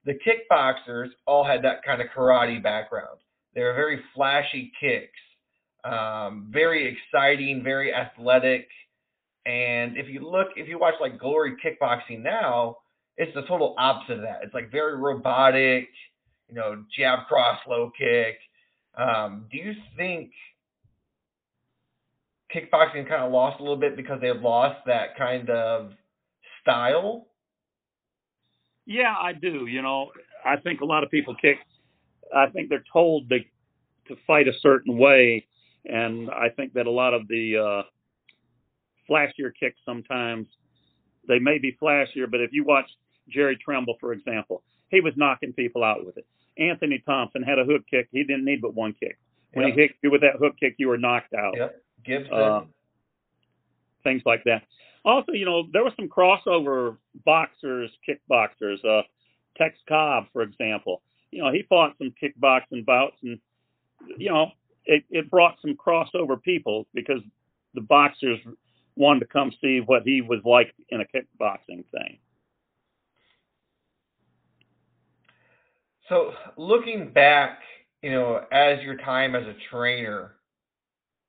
the 0.05 0.13
kickboxers 0.13 1.07
all 1.25 1.43
had 1.43 1.63
that 1.63 1.83
kind 1.83 2.01
of 2.01 2.07
karate 2.15 2.61
background. 2.61 3.19
They 3.53 3.61
were 3.61 3.73
very 3.73 4.01
flashy 4.15 4.71
kicks, 4.79 5.19
um, 5.83 6.47
very 6.51 6.87
exciting, 6.87 7.63
very 7.63 7.93
athletic 7.93 8.67
and 9.45 9.97
if 9.97 10.07
you 10.07 10.19
look, 10.29 10.49
if 10.55 10.67
you 10.67 10.77
watch 10.77 10.95
like 11.01 11.17
Glory 11.17 11.55
Kickboxing 11.63 12.21
now, 12.21 12.77
it's 13.17 13.33
the 13.33 13.41
total 13.43 13.75
opposite 13.77 14.17
of 14.17 14.21
that. 14.21 14.41
It's 14.43 14.53
like 14.53 14.71
very 14.71 14.97
robotic, 14.97 15.89
you 16.47 16.55
know, 16.55 16.83
jab 16.97 17.27
cross 17.27 17.59
low 17.67 17.91
kick. 17.97 18.37
Um, 18.97 19.47
do 19.51 19.57
you 19.57 19.73
think 19.97 20.31
kickboxing 22.53 23.07
kind 23.07 23.23
of 23.23 23.31
lost 23.31 23.59
a 23.59 23.63
little 23.63 23.77
bit 23.77 23.95
because 23.95 24.19
they've 24.21 24.41
lost 24.41 24.79
that 24.85 25.17
kind 25.17 25.49
of 25.49 25.91
style? 26.61 27.27
Yeah, 28.85 29.15
I 29.19 29.33
do. 29.33 29.65
You 29.65 29.81
know, 29.81 30.11
I 30.45 30.57
think 30.57 30.81
a 30.81 30.85
lot 30.85 31.03
of 31.03 31.09
people 31.09 31.35
kick. 31.41 31.57
I 32.35 32.47
think 32.47 32.69
they're 32.69 32.83
told 32.91 33.29
to 33.29 33.39
to 34.07 34.15
fight 34.25 34.47
a 34.47 34.53
certain 34.61 34.97
way, 34.97 35.45
and 35.85 36.29
I 36.31 36.49
think 36.49 36.73
that 36.73 36.87
a 36.87 36.91
lot 36.91 37.13
of 37.13 37.27
the 37.27 37.57
uh, 37.57 37.83
flashier 39.09 39.51
kicks 39.57 39.79
sometimes. 39.85 40.47
They 41.27 41.39
may 41.39 41.59
be 41.59 41.77
flashier, 41.81 42.29
but 42.29 42.41
if 42.41 42.51
you 42.51 42.63
watch 42.63 42.89
Jerry 43.29 43.57
Trimble, 43.57 43.95
for 43.99 44.11
example, 44.11 44.63
he 44.89 45.01
was 45.01 45.13
knocking 45.15 45.53
people 45.53 45.83
out 45.83 46.05
with 46.05 46.17
it. 46.17 46.25
Anthony 46.57 47.01
Thompson 47.05 47.43
had 47.43 47.59
a 47.59 47.63
hook 47.63 47.83
kick. 47.89 48.09
He 48.11 48.23
didn't 48.23 48.45
need 48.45 48.61
but 48.61 48.73
one 48.73 48.93
kick. 48.99 49.17
When 49.53 49.67
yep. 49.67 49.75
he 49.75 49.81
hit 49.81 49.91
you 50.01 50.11
with 50.11 50.21
that 50.21 50.37
hook 50.39 50.55
kick, 50.59 50.75
you 50.77 50.87
were 50.87 50.97
knocked 50.97 51.33
out. 51.33 51.55
Yep. 51.55 51.81
Gibson. 52.05 52.33
Uh, 52.33 52.61
things 54.03 54.23
like 54.25 54.43
that. 54.45 54.63
Also, 55.03 55.31
you 55.31 55.45
know, 55.45 55.67
there 55.71 55.83
were 55.83 55.93
some 55.95 56.09
crossover 56.09 56.97
boxers, 57.25 57.91
kickboxers. 58.07 58.83
Uh, 58.85 59.03
Tex 59.57 59.77
Cobb, 59.87 60.25
for 60.31 60.41
example. 60.41 61.01
You 61.31 61.43
know, 61.43 61.51
he 61.51 61.63
fought 61.67 61.95
some 61.97 62.13
kickboxing 62.21 62.85
bouts, 62.85 63.17
and 63.23 63.39
you 64.17 64.29
know, 64.29 64.51
it, 64.85 65.03
it 65.09 65.29
brought 65.29 65.55
some 65.61 65.75
crossover 65.75 66.41
people 66.41 66.87
because 66.93 67.21
the 67.73 67.81
boxers 67.81 68.39
wanted 68.95 69.21
to 69.21 69.25
come 69.27 69.51
see 69.61 69.79
what 69.79 70.03
he 70.03 70.21
was 70.21 70.39
like 70.43 70.73
in 70.89 71.01
a 71.01 71.05
kickboxing 71.05 71.83
thing. 71.91 72.19
So, 76.09 76.33
looking 76.57 77.13
back, 77.13 77.59
you 78.01 78.11
know, 78.11 78.41
as 78.51 78.83
your 78.83 78.97
time 78.97 79.33
as 79.33 79.43
a 79.43 79.55
trainer, 79.69 80.33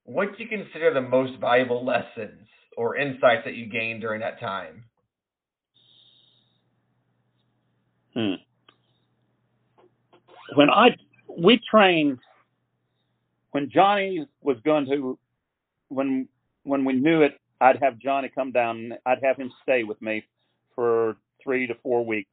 what 0.05 0.37
do 0.37 0.43
you 0.43 0.49
consider 0.49 0.93
the 0.93 1.01
most 1.01 1.39
valuable 1.41 1.85
lessons 1.85 2.49
or 2.77 2.97
insights 2.97 3.43
that 3.45 3.55
you 3.55 3.67
gained 3.67 4.01
during 4.01 4.21
that 4.21 4.41
time? 4.41 4.85
Hmm. 8.15 8.35
When 10.55 10.71
I 10.71 10.97
we 11.29 11.61
trained 11.71 12.19
when 13.53 13.71
Johnny 13.71 14.27
was 14.41 14.57
going 14.65 14.87
to 14.87 15.19
when 15.89 16.29
when 16.65 16.85
we 16.85 16.95
knew 16.95 17.23
it 17.23 17.39
I'd 17.63 17.81
have 17.81 17.99
Johnny 17.99 18.29
come 18.29 18.51
down. 18.51 18.93
I'd 19.07 19.23
have 19.23 19.37
him 19.37 19.53
stay 19.63 19.85
with 19.85 20.03
me 20.03 20.25
for 20.75 21.17
three 21.43 21.69
to 21.69 21.75
four 21.81 22.05
weeks, 22.05 22.31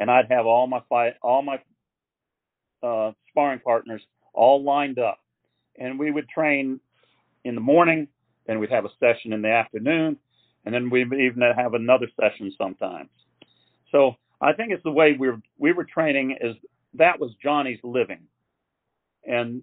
and 0.00 0.10
I'd 0.10 0.26
have 0.28 0.44
all 0.44 0.66
my 0.66 0.80
fight, 0.88 1.14
all 1.22 1.40
my 1.40 1.60
uh, 2.82 3.12
sparring 3.30 3.60
partners 3.60 4.02
all 4.34 4.64
lined 4.64 4.98
up, 4.98 5.20
and 5.78 6.00
we 6.00 6.10
would 6.10 6.28
train 6.28 6.80
in 7.44 7.54
the 7.54 7.60
morning. 7.60 8.08
Then 8.48 8.58
we'd 8.58 8.70
have 8.70 8.84
a 8.84 8.90
session 8.98 9.32
in 9.32 9.40
the 9.40 9.50
afternoon, 9.50 10.16
and 10.64 10.74
then 10.74 10.90
we'd 10.90 11.12
even 11.12 11.42
have 11.56 11.74
another 11.74 12.08
session 12.20 12.52
sometimes. 12.58 13.10
So 13.92 14.16
I 14.40 14.52
think 14.52 14.72
it's 14.72 14.82
the 14.82 14.90
way 14.90 15.12
we 15.16 15.28
were 15.28 15.40
we 15.58 15.72
were 15.72 15.84
training 15.84 16.38
is 16.40 16.56
that 16.94 17.20
was 17.20 17.32
Johnny's 17.42 17.80
living, 17.82 18.22
and 19.24 19.62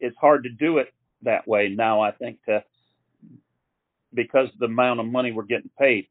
it's 0.00 0.16
hard 0.20 0.44
to 0.44 0.50
do 0.50 0.78
it 0.78 0.92
that 1.22 1.46
way 1.46 1.68
now. 1.68 2.00
I 2.00 2.12
think 2.12 2.44
to 2.44 2.62
because 4.14 4.48
the 4.58 4.66
amount 4.66 5.00
of 5.00 5.06
money 5.06 5.32
we're 5.32 5.44
getting 5.44 5.70
paid, 5.78 6.08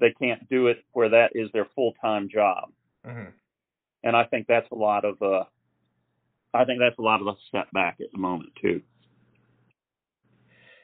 they 0.00 0.12
can't 0.12 0.48
do 0.48 0.68
it 0.68 0.78
where 0.92 1.10
that 1.10 1.32
is 1.34 1.50
their 1.52 1.66
full 1.74 1.94
time 2.00 2.28
job. 2.32 2.70
Mm-hmm. 3.06 3.30
and 4.04 4.16
I 4.16 4.24
think 4.24 4.46
that's 4.46 4.70
a 4.70 4.76
lot 4.76 5.04
of 5.04 5.20
uh, 5.20 5.42
I 6.54 6.64
think 6.64 6.78
that's 6.78 6.98
a 6.98 7.02
lot 7.02 7.20
of 7.20 7.26
a 7.26 7.34
setback 7.50 7.98
at 8.00 8.12
the 8.12 8.18
moment 8.18 8.50
too. 8.60 8.80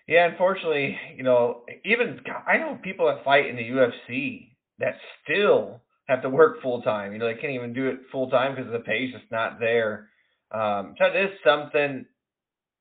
Yeah, 0.09 0.31
unfortunately, 0.31 0.99
you 1.17 1.23
know, 1.23 1.65
even 1.85 2.21
I 2.47 2.57
know 2.57 2.79
people 2.83 3.07
that 3.07 3.25
fight 3.25 3.47
in 3.47 3.57
the 3.57 3.63
UFC 3.63 4.49
that 4.79 4.97
still 5.23 5.83
have 6.09 6.23
to 6.23 6.31
work 6.31 6.63
full 6.63 6.83
time. 6.83 7.13
You 7.13 7.19
know, 7.19 7.27
they 7.27 7.41
can't 7.41 7.53
even 7.53 7.73
do 7.73 7.89
it 7.89 8.01
full 8.11 8.31
time 8.31 8.55
because 8.55 8.73
the 8.73 8.81
pay's 8.81 9.13
just 9.13 9.31
not 9.31 9.61
there. 9.61 10.09
Um, 10.51 10.95
so 10.99 11.05
that 11.05 11.17
is 11.17 11.31
something 11.45 12.07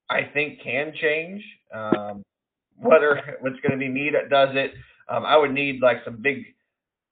I 0.09 0.21
think 0.33 0.61
can 0.63 0.93
change. 0.99 1.43
Um, 1.73 2.23
whether 2.77 3.17
it's 3.43 3.59
going 3.61 3.71
to 3.71 3.77
be 3.77 3.89
me 3.89 4.11
that 4.13 4.29
does 4.29 4.55
it, 4.55 4.71
um, 5.09 5.25
I 5.25 5.37
would 5.37 5.51
need 5.51 5.81
like 5.81 5.97
some 6.05 6.21
big 6.21 6.43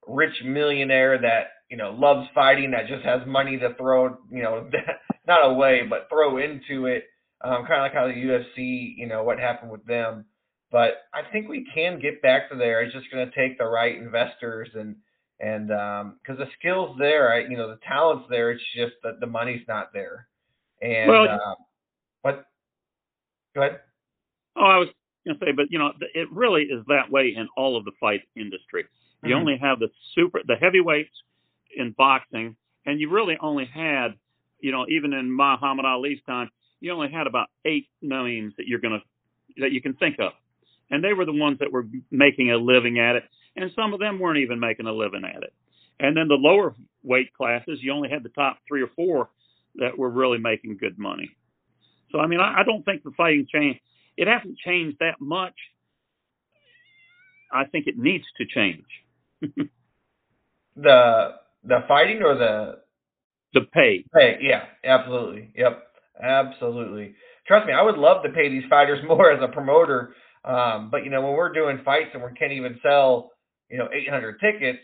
rich 0.06 0.34
millionaire 0.44 1.18
that 1.18 1.48
you 1.68 1.76
know 1.76 1.90
loves 1.90 2.28
fighting 2.34 2.70
that 2.70 2.86
just 2.86 3.04
has 3.04 3.20
money 3.26 3.58
to 3.58 3.74
throw 3.74 4.16
you 4.30 4.42
know 4.42 4.70
not 5.26 5.50
away 5.50 5.82
but 5.88 6.08
throw 6.08 6.38
into 6.38 6.86
it 6.86 7.04
um, 7.42 7.66
kind 7.66 7.74
of 7.74 7.80
like 7.80 7.92
how 7.92 8.06
the 8.06 8.12
UFC 8.12 8.94
you 8.96 9.06
know 9.06 9.24
what 9.24 9.38
happened 9.40 9.72
with 9.72 9.84
them 9.84 10.24
but 10.70 11.02
I 11.12 11.22
think 11.32 11.48
we 11.48 11.66
can 11.74 11.98
get 11.98 12.22
back 12.22 12.50
to 12.50 12.56
there 12.56 12.82
it's 12.82 12.94
just 12.94 13.10
going 13.10 13.28
to 13.28 13.34
take 13.34 13.58
the 13.58 13.64
right 13.64 13.96
investors 13.96 14.68
and 14.74 14.94
and 15.40 15.68
because 15.68 16.38
um, 16.38 16.38
the 16.38 16.46
skills 16.58 16.96
there 16.98 17.32
I, 17.32 17.40
you 17.40 17.56
know 17.56 17.68
the 17.68 17.78
talents 17.86 18.26
there 18.30 18.50
it's 18.50 18.62
just 18.74 18.94
that 19.02 19.20
the 19.20 19.26
money's 19.26 19.62
not 19.68 19.92
there. 19.92 20.28
And 20.80 21.10
well, 21.10 21.24
uh, 21.24 21.54
but 22.22 22.46
go 23.54 23.62
ahead. 23.62 23.80
Oh 24.56 24.64
I 24.64 24.78
was 24.78 24.88
going 25.26 25.38
to 25.38 25.44
say 25.44 25.52
but 25.52 25.66
you 25.70 25.78
know 25.78 25.92
it 26.14 26.28
really 26.32 26.62
is 26.62 26.84
that 26.88 27.10
way 27.10 27.34
in 27.36 27.48
all 27.56 27.76
of 27.76 27.84
the 27.84 27.92
fight 28.00 28.22
industry. 28.36 28.84
You 29.22 29.30
mm-hmm. 29.30 29.40
only 29.40 29.58
have 29.60 29.78
the 29.78 29.88
super, 30.14 30.40
the 30.46 30.56
heavyweights 30.56 31.10
in 31.74 31.94
boxing, 31.96 32.56
and 32.84 33.00
you 33.00 33.10
really 33.10 33.36
only 33.40 33.64
had, 33.64 34.08
you 34.60 34.72
know, 34.72 34.86
even 34.88 35.12
in 35.12 35.34
Muhammad 35.34 35.84
Ali's 35.84 36.20
time, 36.26 36.50
you 36.80 36.92
only 36.92 37.10
had 37.10 37.26
about 37.26 37.48
eight 37.64 37.88
names 38.02 38.54
that 38.58 38.66
you're 38.66 38.80
gonna 38.80 39.02
that 39.58 39.72
you 39.72 39.80
can 39.80 39.94
think 39.94 40.16
of, 40.18 40.32
and 40.90 41.02
they 41.02 41.12
were 41.12 41.24
the 41.24 41.32
ones 41.32 41.58
that 41.60 41.72
were 41.72 41.86
making 42.10 42.50
a 42.50 42.56
living 42.56 42.98
at 42.98 43.16
it, 43.16 43.24
and 43.56 43.70
some 43.74 43.92
of 43.94 44.00
them 44.00 44.18
weren't 44.18 44.38
even 44.38 44.60
making 44.60 44.86
a 44.86 44.92
living 44.92 45.24
at 45.24 45.42
it. 45.42 45.52
And 45.98 46.16
then 46.16 46.28
the 46.28 46.34
lower 46.34 46.74
weight 47.02 47.32
classes, 47.34 47.78
you 47.82 47.92
only 47.92 48.10
had 48.10 48.22
the 48.22 48.28
top 48.30 48.58
three 48.68 48.82
or 48.82 48.90
four 48.94 49.30
that 49.76 49.96
were 49.98 50.10
really 50.10 50.38
making 50.38 50.76
good 50.78 50.98
money. 50.98 51.30
So 52.12 52.18
I 52.20 52.26
mean, 52.26 52.40
I, 52.40 52.60
I 52.60 52.64
don't 52.64 52.84
think 52.84 53.02
the 53.02 53.12
fighting 53.16 53.46
change. 53.52 53.80
It 54.16 54.28
hasn't 54.28 54.58
changed 54.58 54.98
that 55.00 55.20
much. 55.20 55.54
I 57.52 57.64
think 57.64 57.86
it 57.86 57.98
needs 57.98 58.24
to 58.38 58.46
change. 58.46 58.84
the 60.76 61.34
the 61.64 61.78
fighting 61.88 62.22
or 62.22 62.36
the 62.36 62.78
the 63.54 63.62
pay? 63.72 64.04
Pay, 64.14 64.38
yeah, 64.42 64.64
absolutely. 64.84 65.50
Yep, 65.56 65.82
absolutely. 66.22 67.14
Trust 67.46 67.66
me, 67.66 67.72
I 67.72 67.82
would 67.82 67.96
love 67.96 68.22
to 68.24 68.30
pay 68.30 68.48
these 68.48 68.64
fighters 68.68 68.98
more 69.08 69.30
as 69.32 69.42
a 69.42 69.52
promoter. 69.52 70.14
Um, 70.44 70.90
but 70.90 71.04
you 71.04 71.10
know, 71.10 71.22
when 71.22 71.32
we're 71.32 71.52
doing 71.52 71.80
fights 71.84 72.10
and 72.14 72.22
we 72.22 72.30
can't 72.38 72.52
even 72.52 72.78
sell, 72.82 73.32
you 73.70 73.78
know, 73.78 73.88
800 73.92 74.40
tickets, 74.40 74.82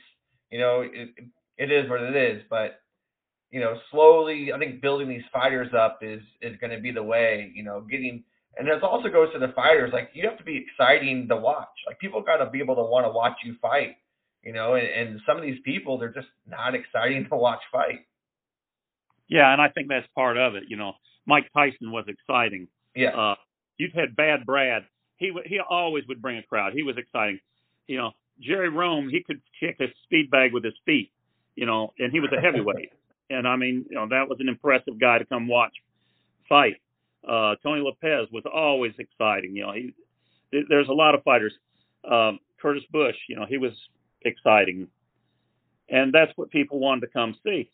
you 0.50 0.58
know, 0.58 0.82
it, 0.82 1.10
it 1.58 1.70
is 1.72 1.88
what 1.88 2.02
it 2.02 2.16
is. 2.16 2.42
But 2.50 2.80
you 3.50 3.60
know, 3.60 3.78
slowly, 3.90 4.52
I 4.52 4.58
think 4.58 4.80
building 4.80 5.08
these 5.08 5.22
fighters 5.32 5.72
up 5.78 5.98
is 6.02 6.22
is 6.40 6.56
going 6.60 6.72
to 6.74 6.80
be 6.80 6.90
the 6.90 7.02
way. 7.02 7.52
You 7.54 7.64
know, 7.64 7.80
getting 7.82 8.24
and 8.56 8.68
it 8.68 8.82
also 8.82 9.08
goes 9.08 9.32
to 9.32 9.38
the 9.38 9.52
fighters. 9.54 9.92
Like 9.92 10.10
you 10.14 10.28
have 10.28 10.38
to 10.38 10.44
be 10.44 10.64
exciting 10.66 11.28
to 11.28 11.36
watch. 11.36 11.68
Like 11.86 11.98
people 11.98 12.22
got 12.22 12.38
to 12.42 12.50
be 12.50 12.60
able 12.60 12.76
to 12.76 12.82
want 12.82 13.06
to 13.06 13.10
watch 13.10 13.36
you 13.44 13.56
fight 13.60 13.96
you 14.42 14.52
know, 14.52 14.74
and, 14.74 14.86
and 14.86 15.20
some 15.26 15.36
of 15.36 15.42
these 15.42 15.60
people 15.64 15.98
they're 15.98 16.12
just 16.12 16.28
not 16.48 16.74
exciting 16.74 17.26
to 17.30 17.36
watch 17.36 17.60
fight. 17.70 18.00
Yeah, 19.28 19.52
and 19.52 19.62
I 19.62 19.68
think 19.68 19.88
that's 19.88 20.06
part 20.14 20.36
of 20.36 20.54
it. 20.56 20.64
You 20.68 20.76
know, 20.76 20.92
Mike 21.26 21.46
Tyson 21.54 21.90
was 21.90 22.04
exciting. 22.08 22.68
Yeah. 22.94 23.10
Uh, 23.10 23.34
you've 23.78 23.94
had 23.94 24.16
Bad 24.16 24.44
Brad. 24.44 24.82
He 25.16 25.32
he 25.46 25.58
always 25.68 26.04
would 26.08 26.20
bring 26.20 26.38
a 26.38 26.42
crowd. 26.42 26.72
He 26.74 26.82
was 26.82 26.96
exciting. 26.98 27.38
You 27.86 27.98
know, 27.98 28.10
Jerry 28.42 28.68
Rhome, 28.68 29.08
he 29.08 29.22
could 29.22 29.40
kick 29.58 29.76
a 29.80 29.86
speed 30.04 30.30
bag 30.30 30.52
with 30.52 30.64
his 30.64 30.74
feet. 30.84 31.10
You 31.54 31.66
know, 31.66 31.92
and 31.98 32.10
he 32.10 32.20
was 32.20 32.30
a 32.36 32.40
heavyweight. 32.40 32.92
and 33.30 33.46
I 33.46 33.56
mean, 33.56 33.84
you 33.88 33.96
know, 33.96 34.08
that 34.08 34.28
was 34.28 34.38
an 34.40 34.48
impressive 34.48 34.98
guy 34.98 35.18
to 35.18 35.24
come 35.24 35.48
watch 35.48 35.72
fight. 36.48 36.76
Uh, 37.26 37.54
Tony 37.62 37.82
Lopez 37.82 38.28
was 38.32 38.44
always 38.52 38.92
exciting. 38.98 39.54
You 39.54 39.66
know, 39.66 39.72
he 39.72 39.94
there's 40.68 40.88
a 40.88 40.92
lot 40.92 41.14
of 41.14 41.22
fighters. 41.22 41.52
Um, 42.10 42.38
Curtis 42.60 42.84
Bush, 42.90 43.16
you 43.28 43.36
know, 43.36 43.46
he 43.48 43.58
was 43.58 43.72
exciting. 44.22 44.88
And 45.88 46.12
that's 46.12 46.32
what 46.36 46.50
people 46.50 46.78
wanted 46.78 47.02
to 47.02 47.06
come 47.08 47.34
see. 47.44 47.70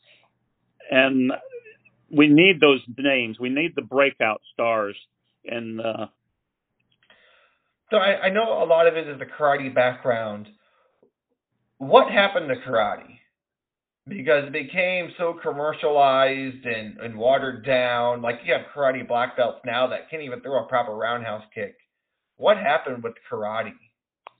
And 0.90 1.32
we 2.10 2.28
need 2.28 2.60
those 2.60 2.80
names. 2.96 3.38
We 3.38 3.50
need 3.50 3.72
the 3.74 3.82
breakout 3.82 4.40
stars. 4.52 4.96
And 5.44 5.80
uh, 5.80 6.06
so 7.90 7.96
I, 7.96 8.26
I 8.26 8.30
know 8.30 8.62
a 8.62 8.66
lot 8.66 8.86
of 8.86 8.96
it 8.96 9.08
is 9.08 9.18
the 9.18 9.26
karate 9.26 9.74
background. 9.74 10.48
What 11.78 12.10
happened 12.10 12.48
to 12.48 12.56
karate? 12.56 13.18
Because 14.06 14.46
it 14.46 14.52
became 14.52 15.12
so 15.18 15.38
commercialized 15.42 16.64
and, 16.64 16.98
and 16.98 17.16
watered 17.16 17.64
down. 17.64 18.22
Like 18.22 18.40
you 18.44 18.52
have 18.52 18.62
karate 18.74 19.06
black 19.06 19.36
belts 19.36 19.60
now 19.64 19.86
that 19.88 20.10
can't 20.10 20.22
even 20.22 20.40
throw 20.40 20.64
a 20.64 20.66
proper 20.66 20.94
roundhouse 20.94 21.44
kick. 21.54 21.76
What 22.36 22.56
happened 22.56 23.02
with 23.02 23.14
karate? 23.30 23.72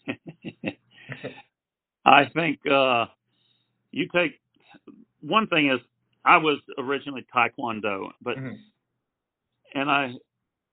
I 2.05 2.24
think 2.35 2.61
uh, 2.70 3.07
you 3.90 4.09
take 4.14 4.40
one 5.20 5.46
thing 5.48 5.70
is 5.70 5.81
I 6.24 6.38
was 6.38 6.59
originally 6.79 7.27
Taekwondo, 7.35 8.09
but 8.22 8.37
mm-hmm. 8.37 8.55
and 9.74 9.90
I 9.90 10.12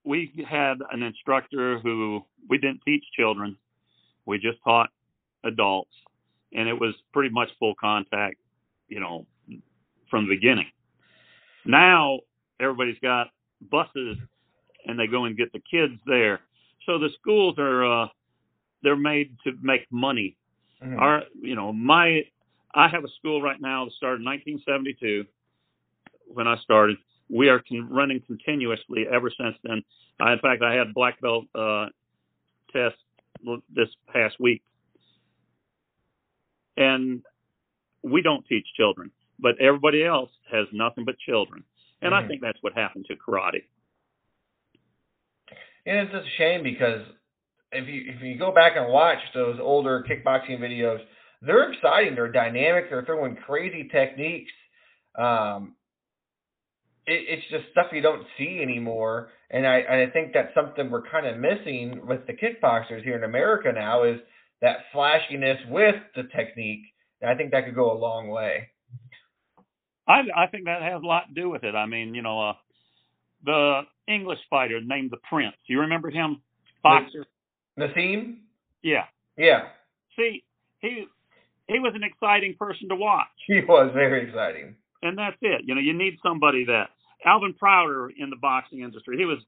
we 0.06 0.46
had 0.50 0.78
an 0.92 1.02
instructor 1.04 1.80
who 1.80 2.24
we 2.48 2.58
didn't 2.58 2.82
teach 2.86 3.04
children, 3.18 3.58
we 4.26 4.38
just 4.38 4.60
taught 4.64 4.90
adults, 5.44 5.92
and 6.56 6.68
it 6.68 6.80
was 6.80 6.96
pretty 7.14 7.30
much 7.30 7.50
full 7.60 7.76
contact, 7.76 8.38
you 8.88 9.00
know, 9.00 9.26
from 10.10 10.28
the 10.28 10.36
beginning. 10.36 10.68
Now 11.66 12.20
everybody's 12.60 13.00
got 13.02 13.28
buses 13.70 14.18
and 14.86 14.98
they 15.00 15.08
go 15.08 15.26
and 15.26 15.38
get 15.38 15.52
the 15.52 15.60
kids 15.60 15.94
there. 16.06 16.40
So 16.86 17.00
the 17.00 17.10
schools 17.20 17.56
are 17.58 18.04
uh, 18.04 18.08
they're 18.82 18.96
made 18.96 19.36
to 19.44 19.54
make 19.62 19.86
money 19.92 20.38
Mm-hmm. 20.84 21.00
Our, 21.00 21.24
you 21.42 21.56
know, 21.56 21.72
my, 21.74 22.22
I 22.74 22.88
have 22.90 23.04
a 23.04 23.10
school 23.20 23.42
right 23.42 23.60
now 23.60 23.86
that 23.86 23.94
started 23.94 24.22
in 24.22 24.26
1972 24.26 25.26
when 26.28 26.48
I 26.48 26.58
started. 26.64 26.98
We 27.30 27.50
are 27.50 27.62
con- 27.68 27.90
running 27.90 28.22
continuously 28.28 29.06
ever 29.12 29.32
since 29.32 29.56
then. 29.64 29.84
I, 30.20 30.34
in 30.34 30.40
fact, 30.40 30.62
I 30.62 30.74
had 30.74 30.94
black 30.94 31.20
belt 31.22 31.46
uh, 31.56 31.88
test 32.72 32.96
this 33.74 33.90
past 34.12 34.36
week, 34.40 34.62
and 36.78 37.22
we 38.04 38.22
don't 38.22 38.46
teach 38.48 38.66
children, 38.78 39.12
but 39.40 39.60
everybody 39.60 40.04
else 40.04 40.30
has 40.52 40.68
nothing 40.72 41.06
but 41.06 41.18
children, 41.20 41.64
and 42.02 42.14
mm-hmm. 42.14 42.26
I 42.26 42.28
think 42.28 42.42
that's 42.42 42.60
what 42.62 42.74
happened 42.74 43.06
to 43.10 43.16
karate. 43.16 43.64
And 45.86 46.00
it's 46.00 46.12
just 46.12 46.26
a 46.26 46.38
shame 46.38 46.64
because 46.64 47.02
if 47.72 47.88
you 47.88 48.14
if 48.16 48.22
you 48.22 48.38
go 48.38 48.54
back 48.54 48.74
and 48.76 48.92
watch 48.92 49.20
those 49.34 49.58
older 49.62 50.06
kickboxing 50.10 50.60
videos, 50.60 51.00
they're 51.42 51.72
exciting. 51.72 52.16
They're 52.16 52.32
dynamic. 52.32 52.90
They're 52.90 53.06
throwing 53.06 53.36
crazy 53.36 53.90
techniques. 53.92 54.52
Um, 55.18 55.76
it, 57.06 57.40
it's 57.40 57.48
just 57.50 57.66
stuff 57.72 57.88
you 57.92 58.02
don't 58.02 58.26
see 58.38 58.60
anymore, 58.62 59.30
and 59.52 59.68
I 59.68 59.78
and 59.78 60.10
I 60.10 60.12
think 60.12 60.34
that's 60.34 60.54
something 60.56 60.90
we're 60.90 61.08
kind 61.10 61.28
of 61.28 61.38
missing 61.38 62.06
with 62.08 62.26
the 62.28 62.34
kickboxers 62.34 63.04
here 63.04 63.18
in 63.18 63.24
America 63.24 63.72
now 63.74 64.04
is 64.04 64.20
that 64.62 64.78
flashiness 64.92 65.58
with 65.70 65.96
the 66.16 66.24
technique. 66.36 66.84
And 67.22 67.30
I 67.30 67.36
think 67.36 67.52
that 67.52 67.66
could 67.66 67.76
go 67.76 67.92
a 67.92 67.98
long 67.98 68.30
way. 68.30 68.70
I 70.08 70.22
I 70.36 70.48
think 70.48 70.66
that 70.66 70.82
has 70.82 71.02
a 71.02 71.06
lot 71.06 71.28
to 71.28 71.34
do 71.34 71.50
with 71.50 71.64
it. 71.64 71.76
I 71.76 71.86
mean, 71.86 72.14
you 72.14 72.22
know, 72.22 72.50
uh, 72.50 72.54
the 73.44 73.82
English 74.08 74.40
fighter 74.50 74.80
named 74.82 75.12
the 75.12 75.18
Prince. 75.30 75.56
You 75.68 75.82
remember 75.82 76.10
him? 76.10 76.42
Boxer. 76.84 77.26
Naseem. 77.80 78.38
Yeah. 78.84 79.06
Yeah. 79.38 79.70
See, 80.16 80.44
he 80.80 81.06
he 81.68 81.80
was 81.80 81.94
an 81.96 82.04
exciting 82.04 82.56
person 82.58 82.90
to 82.90 82.96
watch. 82.96 83.28
He 83.48 83.62
was 83.68 83.92
very 83.94 84.28
exciting. 84.28 84.76
And 85.02 85.18
that's 85.18 85.38
it. 85.42 85.62
You 85.66 85.76
know, 85.76 85.82
you 85.82 85.94
need 85.94 86.18
somebody 86.24 86.66
that 86.66 86.90
Alvin 87.26 87.54
Prouder 87.54 88.12
in 88.18 88.30
the 88.30 88.36
boxing 88.36 88.82
industry. 88.82 89.18
He 89.18 89.26
was, 89.26 89.40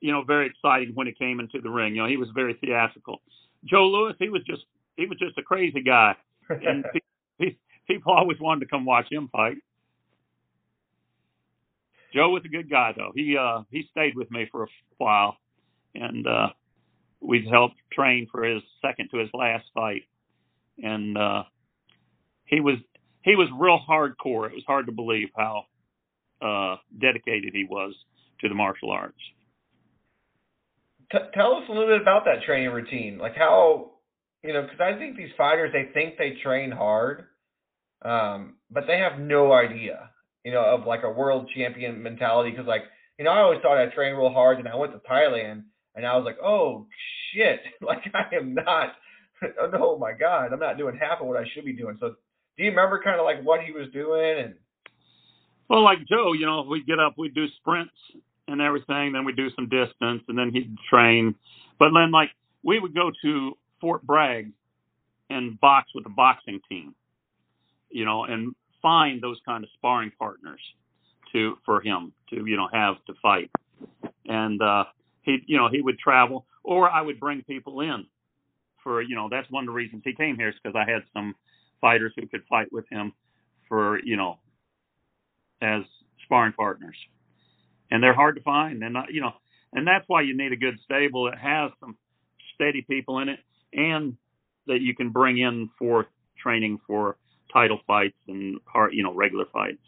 you 0.00 0.12
know, 0.12 0.22
very 0.22 0.46
exciting 0.46 0.94
when 0.94 1.06
he 1.06 1.12
came 1.12 1.40
into 1.40 1.60
the 1.60 1.70
ring. 1.70 1.94
You 1.94 2.02
know, 2.02 2.08
he 2.08 2.16
was 2.16 2.28
very 2.34 2.54
theatrical. 2.54 3.22
Joe 3.64 3.88
Louis, 3.88 4.14
he 4.18 4.28
was 4.28 4.42
just 4.44 4.62
he 4.96 5.06
was 5.06 5.18
just 5.18 5.38
a 5.38 5.42
crazy 5.42 5.82
guy, 5.82 6.16
and 6.48 6.84
people 7.86 8.12
always 8.12 8.38
wanted 8.40 8.60
to 8.60 8.66
come 8.66 8.84
watch 8.84 9.06
him 9.10 9.28
fight. 9.32 9.56
Joe 12.14 12.30
was 12.30 12.42
a 12.44 12.48
good 12.48 12.70
guy 12.70 12.92
though. 12.96 13.12
He 13.14 13.36
uh 13.36 13.62
he 13.70 13.88
stayed 13.90 14.14
with 14.16 14.30
me 14.30 14.46
for 14.50 14.64
a 14.64 14.68
while, 14.98 15.36
and 15.94 16.26
uh 16.26 16.48
we'd 17.24 17.48
helped 17.48 17.76
train 17.92 18.28
for 18.30 18.44
his 18.44 18.62
second 18.82 19.08
to 19.10 19.18
his 19.18 19.30
last 19.32 19.64
fight, 19.74 20.02
and 20.82 21.16
uh, 21.16 21.44
he 22.44 22.60
was 22.60 22.76
he 23.22 23.34
was 23.34 23.48
real 23.58 23.80
hardcore. 23.88 24.46
It 24.46 24.54
was 24.54 24.64
hard 24.66 24.86
to 24.86 24.92
believe 24.92 25.28
how 25.36 25.64
uh, 26.42 26.76
dedicated 27.00 27.54
he 27.54 27.64
was 27.64 27.94
to 28.40 28.48
the 28.48 28.54
martial 28.54 28.90
arts. 28.90 29.18
T- 31.10 31.18
tell 31.34 31.54
us 31.54 31.64
a 31.68 31.72
little 31.72 31.88
bit 31.88 32.00
about 32.00 32.24
that 32.24 32.42
training 32.44 32.70
routine, 32.70 33.18
like 33.18 33.36
how 33.36 33.92
you 34.42 34.52
know, 34.52 34.62
because 34.62 34.80
I 34.80 34.98
think 34.98 35.16
these 35.16 35.30
fighters 35.36 35.72
they 35.72 35.90
think 35.92 36.18
they 36.18 36.36
train 36.42 36.70
hard, 36.70 37.24
um, 38.02 38.56
but 38.70 38.86
they 38.86 38.98
have 38.98 39.18
no 39.18 39.52
idea, 39.52 40.10
you 40.44 40.52
know, 40.52 40.62
of 40.62 40.86
like 40.86 41.02
a 41.02 41.10
world 41.10 41.50
champion 41.54 42.02
mentality. 42.02 42.50
Because 42.50 42.66
like 42.66 42.82
you 43.18 43.24
know, 43.24 43.30
I 43.30 43.40
always 43.40 43.60
thought 43.62 43.78
I 43.78 43.86
trained 43.86 44.18
real 44.18 44.32
hard, 44.32 44.58
and 44.58 44.68
I 44.68 44.74
went 44.76 44.92
to 44.92 45.00
Thailand, 45.10 45.64
and 45.94 46.06
I 46.06 46.16
was 46.16 46.24
like, 46.24 46.38
oh 46.44 46.86
shit, 47.32 47.60
like 47.80 48.02
I 48.14 48.34
am 48.36 48.54
not. 48.54 48.94
oh 49.80 49.98
my 49.98 50.12
god, 50.12 50.52
I'm 50.52 50.60
not 50.60 50.78
doing 50.78 50.96
half 50.96 51.20
of 51.20 51.26
what 51.26 51.36
I 51.36 51.44
should 51.54 51.64
be 51.64 51.72
doing. 51.72 51.96
So, 52.00 52.14
do 52.56 52.64
you 52.64 52.70
remember 52.70 53.00
kind 53.02 53.18
of 53.18 53.24
like 53.24 53.42
what 53.42 53.60
he 53.62 53.72
was 53.72 53.88
doing 53.92 54.38
and? 54.44 54.54
Well, 55.68 55.82
like 55.82 56.06
Joe, 56.06 56.34
you 56.34 56.44
know, 56.44 56.60
if 56.60 56.68
we'd 56.68 56.86
get 56.86 56.98
up, 56.98 57.14
we'd 57.16 57.34
do 57.34 57.46
sprints 57.56 57.94
and 58.48 58.60
everything, 58.60 59.12
then 59.12 59.24
we'd 59.24 59.36
do 59.36 59.50
some 59.54 59.68
distance, 59.68 60.22
and 60.28 60.38
then 60.38 60.50
he'd 60.52 60.76
train. 60.90 61.34
But 61.78 61.90
then, 61.94 62.10
like, 62.10 62.30
we 62.62 62.78
would 62.78 62.94
go 62.94 63.10
to 63.22 63.52
Fort 63.80 64.02
Bragg 64.02 64.52
and 65.30 65.58
box 65.60 65.90
with 65.94 66.04
the 66.04 66.10
boxing 66.10 66.60
team, 66.68 66.94
you 67.90 68.04
know, 68.04 68.24
and 68.24 68.54
find 68.82 69.22
those 69.22 69.38
kind 69.46 69.64
of 69.64 69.70
sparring 69.74 70.12
partners 70.18 70.60
to 71.32 71.56
for 71.64 71.80
him 71.80 72.12
to 72.30 72.46
you 72.46 72.56
know 72.56 72.68
have 72.72 72.96
to 73.06 73.14
fight. 73.20 73.50
And 74.26 74.60
uh, 74.62 74.84
he 75.22 75.38
you 75.46 75.56
know 75.56 75.68
he 75.70 75.80
would 75.80 75.98
travel, 75.98 76.46
or 76.62 76.88
I 76.88 77.02
would 77.02 77.18
bring 77.20 77.42
people 77.42 77.80
in 77.80 78.06
for 78.82 79.02
you 79.02 79.16
know 79.16 79.28
that's 79.30 79.50
one 79.50 79.64
of 79.64 79.66
the 79.68 79.72
reasons 79.72 80.02
he 80.04 80.14
came 80.14 80.36
here 80.36 80.50
is 80.50 80.54
because 80.62 80.76
I 80.76 80.90
had 80.90 81.02
some 81.12 81.34
fighters 81.80 82.12
who 82.16 82.26
could 82.26 82.42
fight 82.48 82.72
with 82.72 82.84
him 82.90 83.12
for 83.68 83.98
you 84.04 84.16
know 84.16 84.38
as 85.60 85.82
sparring 86.24 86.52
partners, 86.52 86.96
and 87.90 88.02
they're 88.02 88.14
hard 88.14 88.36
to 88.36 88.42
find, 88.42 88.82
and 88.82 88.96
uh, 88.96 89.02
you 89.10 89.20
know, 89.20 89.32
and 89.72 89.86
that's 89.86 90.04
why 90.06 90.22
you 90.22 90.36
need 90.36 90.52
a 90.52 90.56
good 90.56 90.78
stable 90.84 91.30
that 91.30 91.38
has 91.38 91.70
some 91.80 91.96
steady 92.54 92.82
people 92.82 93.18
in 93.20 93.28
it, 93.28 93.40
and 93.72 94.16
that 94.66 94.80
you 94.80 94.94
can 94.94 95.10
bring 95.10 95.38
in 95.38 95.70
for 95.78 96.06
training 96.42 96.78
for 96.86 97.16
title 97.52 97.80
fights 97.86 98.16
and 98.28 98.58
hard, 98.66 98.92
you 98.94 99.02
know, 99.02 99.14
regular 99.14 99.44
fights. 99.52 99.78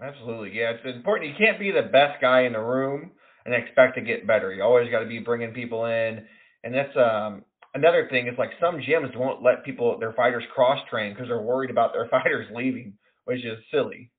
Absolutely, 0.00 0.52
yeah. 0.54 0.72
It's 0.72 0.96
important. 0.96 1.30
You 1.30 1.36
can't 1.38 1.58
be 1.58 1.70
the 1.70 1.88
best 1.90 2.20
guy 2.20 2.42
in 2.42 2.52
the 2.52 2.60
room 2.60 3.12
and 3.44 3.54
expect 3.54 3.94
to 3.96 4.00
get 4.00 4.26
better. 4.26 4.52
You 4.52 4.62
always 4.62 4.90
got 4.90 5.00
to 5.00 5.06
be 5.06 5.18
bringing 5.18 5.52
people 5.52 5.84
in, 5.86 6.24
and 6.62 6.74
that's 6.74 6.96
um, 6.96 7.44
another 7.74 8.08
thing. 8.10 8.26
Is 8.26 8.38
like 8.38 8.50
some 8.60 8.76
gyms 8.76 9.16
won't 9.16 9.42
let 9.42 9.64
people 9.64 9.98
their 9.98 10.12
fighters 10.12 10.44
cross 10.54 10.78
train 10.90 11.12
because 11.12 11.28
they're 11.28 11.40
worried 11.40 11.70
about 11.70 11.92
their 11.92 12.08
fighters 12.10 12.46
leaving, 12.54 12.94
which 13.24 13.44
is 13.44 13.58
silly. 13.70 14.10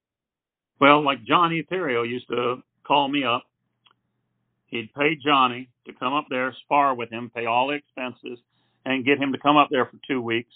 Well, 0.79 1.03
like 1.03 1.23
Johnny 1.23 1.63
Etherio 1.63 2.07
used 2.07 2.27
to 2.29 2.57
call 2.85 3.07
me 3.07 3.23
up. 3.23 3.43
He'd 4.67 4.93
pay 4.93 5.15
Johnny 5.15 5.69
to 5.87 5.93
come 5.93 6.13
up 6.13 6.25
there, 6.29 6.53
spar 6.63 6.95
with 6.95 7.11
him, 7.11 7.31
pay 7.33 7.45
all 7.45 7.67
the 7.67 7.75
expenses, 7.75 8.39
and 8.85 9.05
get 9.05 9.17
him 9.17 9.31
to 9.31 9.37
come 9.39 9.57
up 9.57 9.69
there 9.71 9.85
for 9.85 9.97
two 10.07 10.21
weeks 10.21 10.51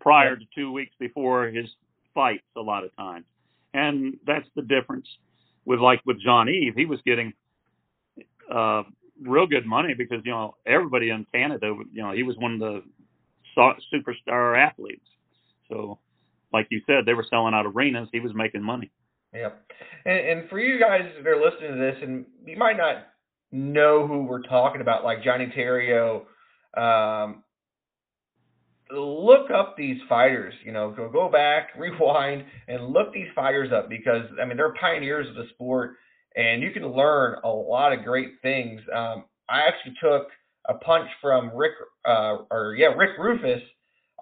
prior 0.00 0.36
to 0.36 0.44
two 0.54 0.70
weeks 0.72 0.92
before 0.98 1.46
his 1.46 1.66
fights 2.14 2.44
a 2.56 2.60
lot 2.60 2.84
of 2.84 2.94
times. 2.96 3.24
And 3.72 4.16
that's 4.26 4.46
the 4.54 4.62
difference 4.62 5.06
with 5.64 5.80
like 5.80 6.00
with 6.06 6.20
Jean-Yves. 6.20 6.76
He 6.76 6.84
was 6.84 7.00
getting 7.04 7.32
uh 8.52 8.82
real 9.22 9.46
good 9.46 9.66
money 9.66 9.94
because 9.94 10.20
you 10.24 10.30
know 10.32 10.56
everybody 10.66 11.10
in 11.10 11.26
Canada, 11.32 11.74
you 11.92 12.02
know, 12.02 12.12
he 12.12 12.22
was 12.22 12.36
one 12.36 12.54
of 12.54 12.60
the 12.60 12.82
superstar 13.92 14.58
athletes. 14.58 15.06
So, 15.68 15.98
like 16.52 16.68
you 16.70 16.82
said, 16.86 17.06
they 17.06 17.14
were 17.14 17.26
selling 17.28 17.54
out 17.54 17.66
arenas. 17.66 18.08
He 18.12 18.20
was 18.20 18.32
making 18.34 18.62
money. 18.62 18.90
Yep. 19.34 19.72
And, 20.04 20.18
and 20.18 20.48
for 20.48 20.60
you 20.60 20.78
guys 20.78 21.02
that 21.16 21.28
are 21.28 21.42
listening 21.42 21.72
to 21.72 21.78
this, 21.78 21.96
and 22.02 22.24
you 22.46 22.56
might 22.56 22.76
not 22.76 23.06
know 23.50 24.06
who 24.06 24.24
we're 24.24 24.42
talking 24.42 24.80
about, 24.80 25.04
like 25.04 25.24
Johnny 25.24 25.52
Terrio, 25.56 26.22
um, 26.76 27.42
look 28.90 29.50
up 29.50 29.76
these 29.76 29.98
fighters. 30.08 30.54
You 30.64 30.72
know, 30.72 30.90
go 30.90 31.08
go 31.10 31.28
back, 31.28 31.70
rewind, 31.78 32.44
and 32.68 32.92
look 32.92 33.12
these 33.12 33.28
fighters 33.34 33.72
up 33.72 33.88
because 33.88 34.22
I 34.40 34.44
mean 34.44 34.56
they're 34.56 34.74
pioneers 34.80 35.28
of 35.28 35.34
the 35.34 35.48
sport, 35.54 35.96
and 36.36 36.62
you 36.62 36.70
can 36.70 36.86
learn 36.86 37.38
a 37.44 37.48
lot 37.48 37.92
of 37.92 38.04
great 38.04 38.34
things. 38.42 38.80
Um, 38.94 39.24
I 39.48 39.62
actually 39.62 39.94
took 40.02 40.28
a 40.68 40.74
punch 40.74 41.08
from 41.20 41.50
Rick, 41.54 41.72
uh, 42.06 42.38
or 42.50 42.74
yeah, 42.78 42.88
Rick 42.88 43.18
Roufus. 43.18 43.62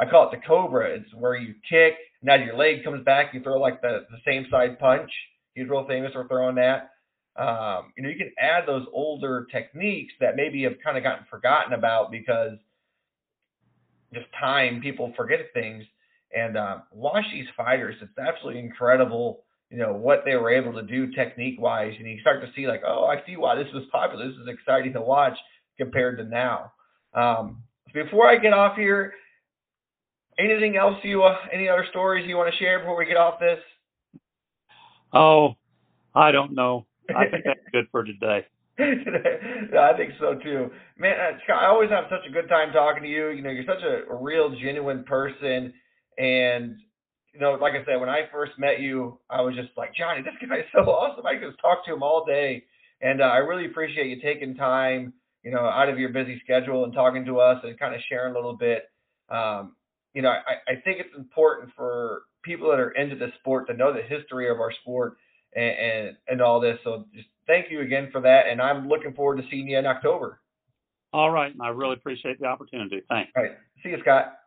I 0.00 0.06
call 0.06 0.30
it 0.30 0.36
the 0.36 0.46
Cobra. 0.46 0.90
It's 0.90 1.14
where 1.14 1.36
you 1.36 1.54
kick, 1.68 1.94
and 2.20 2.28
now 2.28 2.34
your 2.34 2.56
leg 2.56 2.84
comes 2.84 3.04
back, 3.04 3.34
you 3.34 3.42
throw 3.42 3.60
like 3.60 3.80
the 3.82 4.06
the 4.10 4.18
same 4.24 4.46
side 4.50 4.78
punch. 4.78 5.10
He's 5.54 5.68
real 5.68 5.86
famous 5.86 6.12
for 6.12 6.26
throwing 6.28 6.56
that. 6.56 6.90
Um, 7.36 7.92
you 7.96 8.02
know, 8.02 8.08
you 8.10 8.16
can 8.16 8.32
add 8.38 8.66
those 8.66 8.86
older 8.92 9.46
techniques 9.50 10.12
that 10.20 10.36
maybe 10.36 10.62
have 10.64 10.74
kind 10.84 10.96
of 10.98 11.02
gotten 11.02 11.26
forgotten 11.30 11.72
about 11.72 12.10
because 12.10 12.58
just 14.12 14.26
time, 14.38 14.80
people 14.80 15.12
forget 15.16 15.40
things. 15.54 15.84
And 16.34 16.56
uh, 16.56 16.78
watch 16.92 17.24
these 17.32 17.46
fighters. 17.56 17.94
It's 18.00 18.16
absolutely 18.18 18.60
incredible, 18.60 19.44
you 19.70 19.76
know, 19.76 19.92
what 19.92 20.22
they 20.24 20.34
were 20.36 20.50
able 20.50 20.72
to 20.72 20.82
do 20.82 21.12
technique 21.12 21.60
wise. 21.60 21.92
And 21.98 22.08
you 22.08 22.20
start 22.20 22.40
to 22.42 22.50
see, 22.56 22.66
like, 22.66 22.82
oh, 22.86 23.04
I 23.04 23.24
see 23.26 23.36
why 23.36 23.54
this 23.54 23.72
was 23.74 23.84
popular. 23.92 24.26
This 24.26 24.36
is 24.36 24.48
exciting 24.48 24.94
to 24.94 25.02
watch 25.02 25.36
compared 25.78 26.16
to 26.18 26.24
now. 26.24 26.72
Um, 27.12 27.62
before 27.92 28.28
I 28.28 28.38
get 28.38 28.54
off 28.54 28.76
here, 28.76 29.12
anything 30.38 30.76
else 30.76 30.96
you, 31.02 31.22
uh, 31.22 31.36
any 31.52 31.68
other 31.68 31.86
stories 31.90 32.26
you 32.28 32.36
want 32.36 32.52
to 32.52 32.58
share 32.58 32.80
before 32.80 32.96
we 32.96 33.06
get 33.06 33.16
off 33.16 33.38
this? 33.40 33.58
Oh, 35.12 35.54
I 36.14 36.32
don't 36.32 36.54
know. 36.54 36.86
I 37.14 37.28
think 37.28 37.44
that's 37.44 37.60
good 37.72 37.86
for 37.90 38.04
today. 38.04 38.46
I 38.78 39.92
think 39.96 40.12
so 40.18 40.34
too, 40.42 40.70
man. 40.96 41.14
Uh, 41.20 41.52
I 41.52 41.66
always 41.66 41.90
have 41.90 42.04
such 42.10 42.26
a 42.26 42.32
good 42.32 42.48
time 42.48 42.72
talking 42.72 43.02
to 43.02 43.08
you. 43.08 43.28
You 43.28 43.42
know, 43.42 43.50
you're 43.50 43.66
such 43.66 43.82
a, 43.82 44.10
a 44.10 44.16
real, 44.16 44.50
genuine 44.50 45.04
person, 45.04 45.74
and 46.18 46.78
you 47.34 47.40
know, 47.40 47.52
like 47.60 47.74
I 47.74 47.84
said, 47.84 48.00
when 48.00 48.08
I 48.08 48.22
first 48.32 48.52
met 48.58 48.80
you, 48.80 49.18
I 49.28 49.42
was 49.42 49.54
just 49.54 49.70
like, 49.76 49.94
Johnny, 49.94 50.22
this 50.22 50.32
guy 50.48 50.58
is 50.58 50.64
so 50.72 50.80
awesome. 50.90 51.26
I 51.26 51.34
could 51.34 51.50
just 51.50 51.60
talk 51.60 51.84
to 51.84 51.92
him 51.92 52.02
all 52.02 52.24
day, 52.24 52.64
and 53.02 53.20
uh, 53.20 53.24
I 53.24 53.38
really 53.38 53.66
appreciate 53.66 54.06
you 54.06 54.22
taking 54.22 54.54
time, 54.54 55.12
you 55.42 55.50
know, 55.50 55.66
out 55.66 55.90
of 55.90 55.98
your 55.98 56.08
busy 56.08 56.40
schedule 56.42 56.84
and 56.84 56.94
talking 56.94 57.26
to 57.26 57.40
us 57.40 57.60
and 57.64 57.78
kind 57.78 57.94
of 57.94 58.00
sharing 58.08 58.32
a 58.32 58.36
little 58.36 58.56
bit. 58.56 58.84
Um, 59.28 59.76
you 60.14 60.22
know, 60.22 60.30
I, 60.30 60.72
I 60.72 60.74
think 60.84 60.98
it's 61.00 61.16
important 61.16 61.70
for 61.76 62.22
people 62.42 62.70
that 62.70 62.80
are 62.80 62.90
into 62.90 63.16
the 63.16 63.28
sport 63.40 63.66
to 63.68 63.74
know 63.74 63.92
the 63.92 64.02
history 64.02 64.50
of 64.50 64.58
our 64.58 64.72
sport 64.82 65.16
and, 65.54 65.64
and, 65.64 66.16
and 66.28 66.40
all 66.40 66.60
this. 66.60 66.78
So 66.84 67.06
just 67.14 67.28
thank 67.46 67.70
you 67.70 67.80
again 67.80 68.08
for 68.12 68.20
that. 68.20 68.46
And 68.48 68.60
I'm 68.60 68.88
looking 68.88 69.14
forward 69.14 69.40
to 69.40 69.48
seeing 69.50 69.68
you 69.68 69.78
in 69.78 69.86
October. 69.86 70.40
All 71.12 71.30
right. 71.30 71.52
I 71.60 71.68
really 71.68 71.94
appreciate 71.94 72.40
the 72.40 72.46
opportunity. 72.46 73.02
Thanks. 73.08 73.30
All 73.36 73.42
right. 73.42 73.52
See 73.82 73.90
you, 73.90 73.98
Scott. 74.00 74.38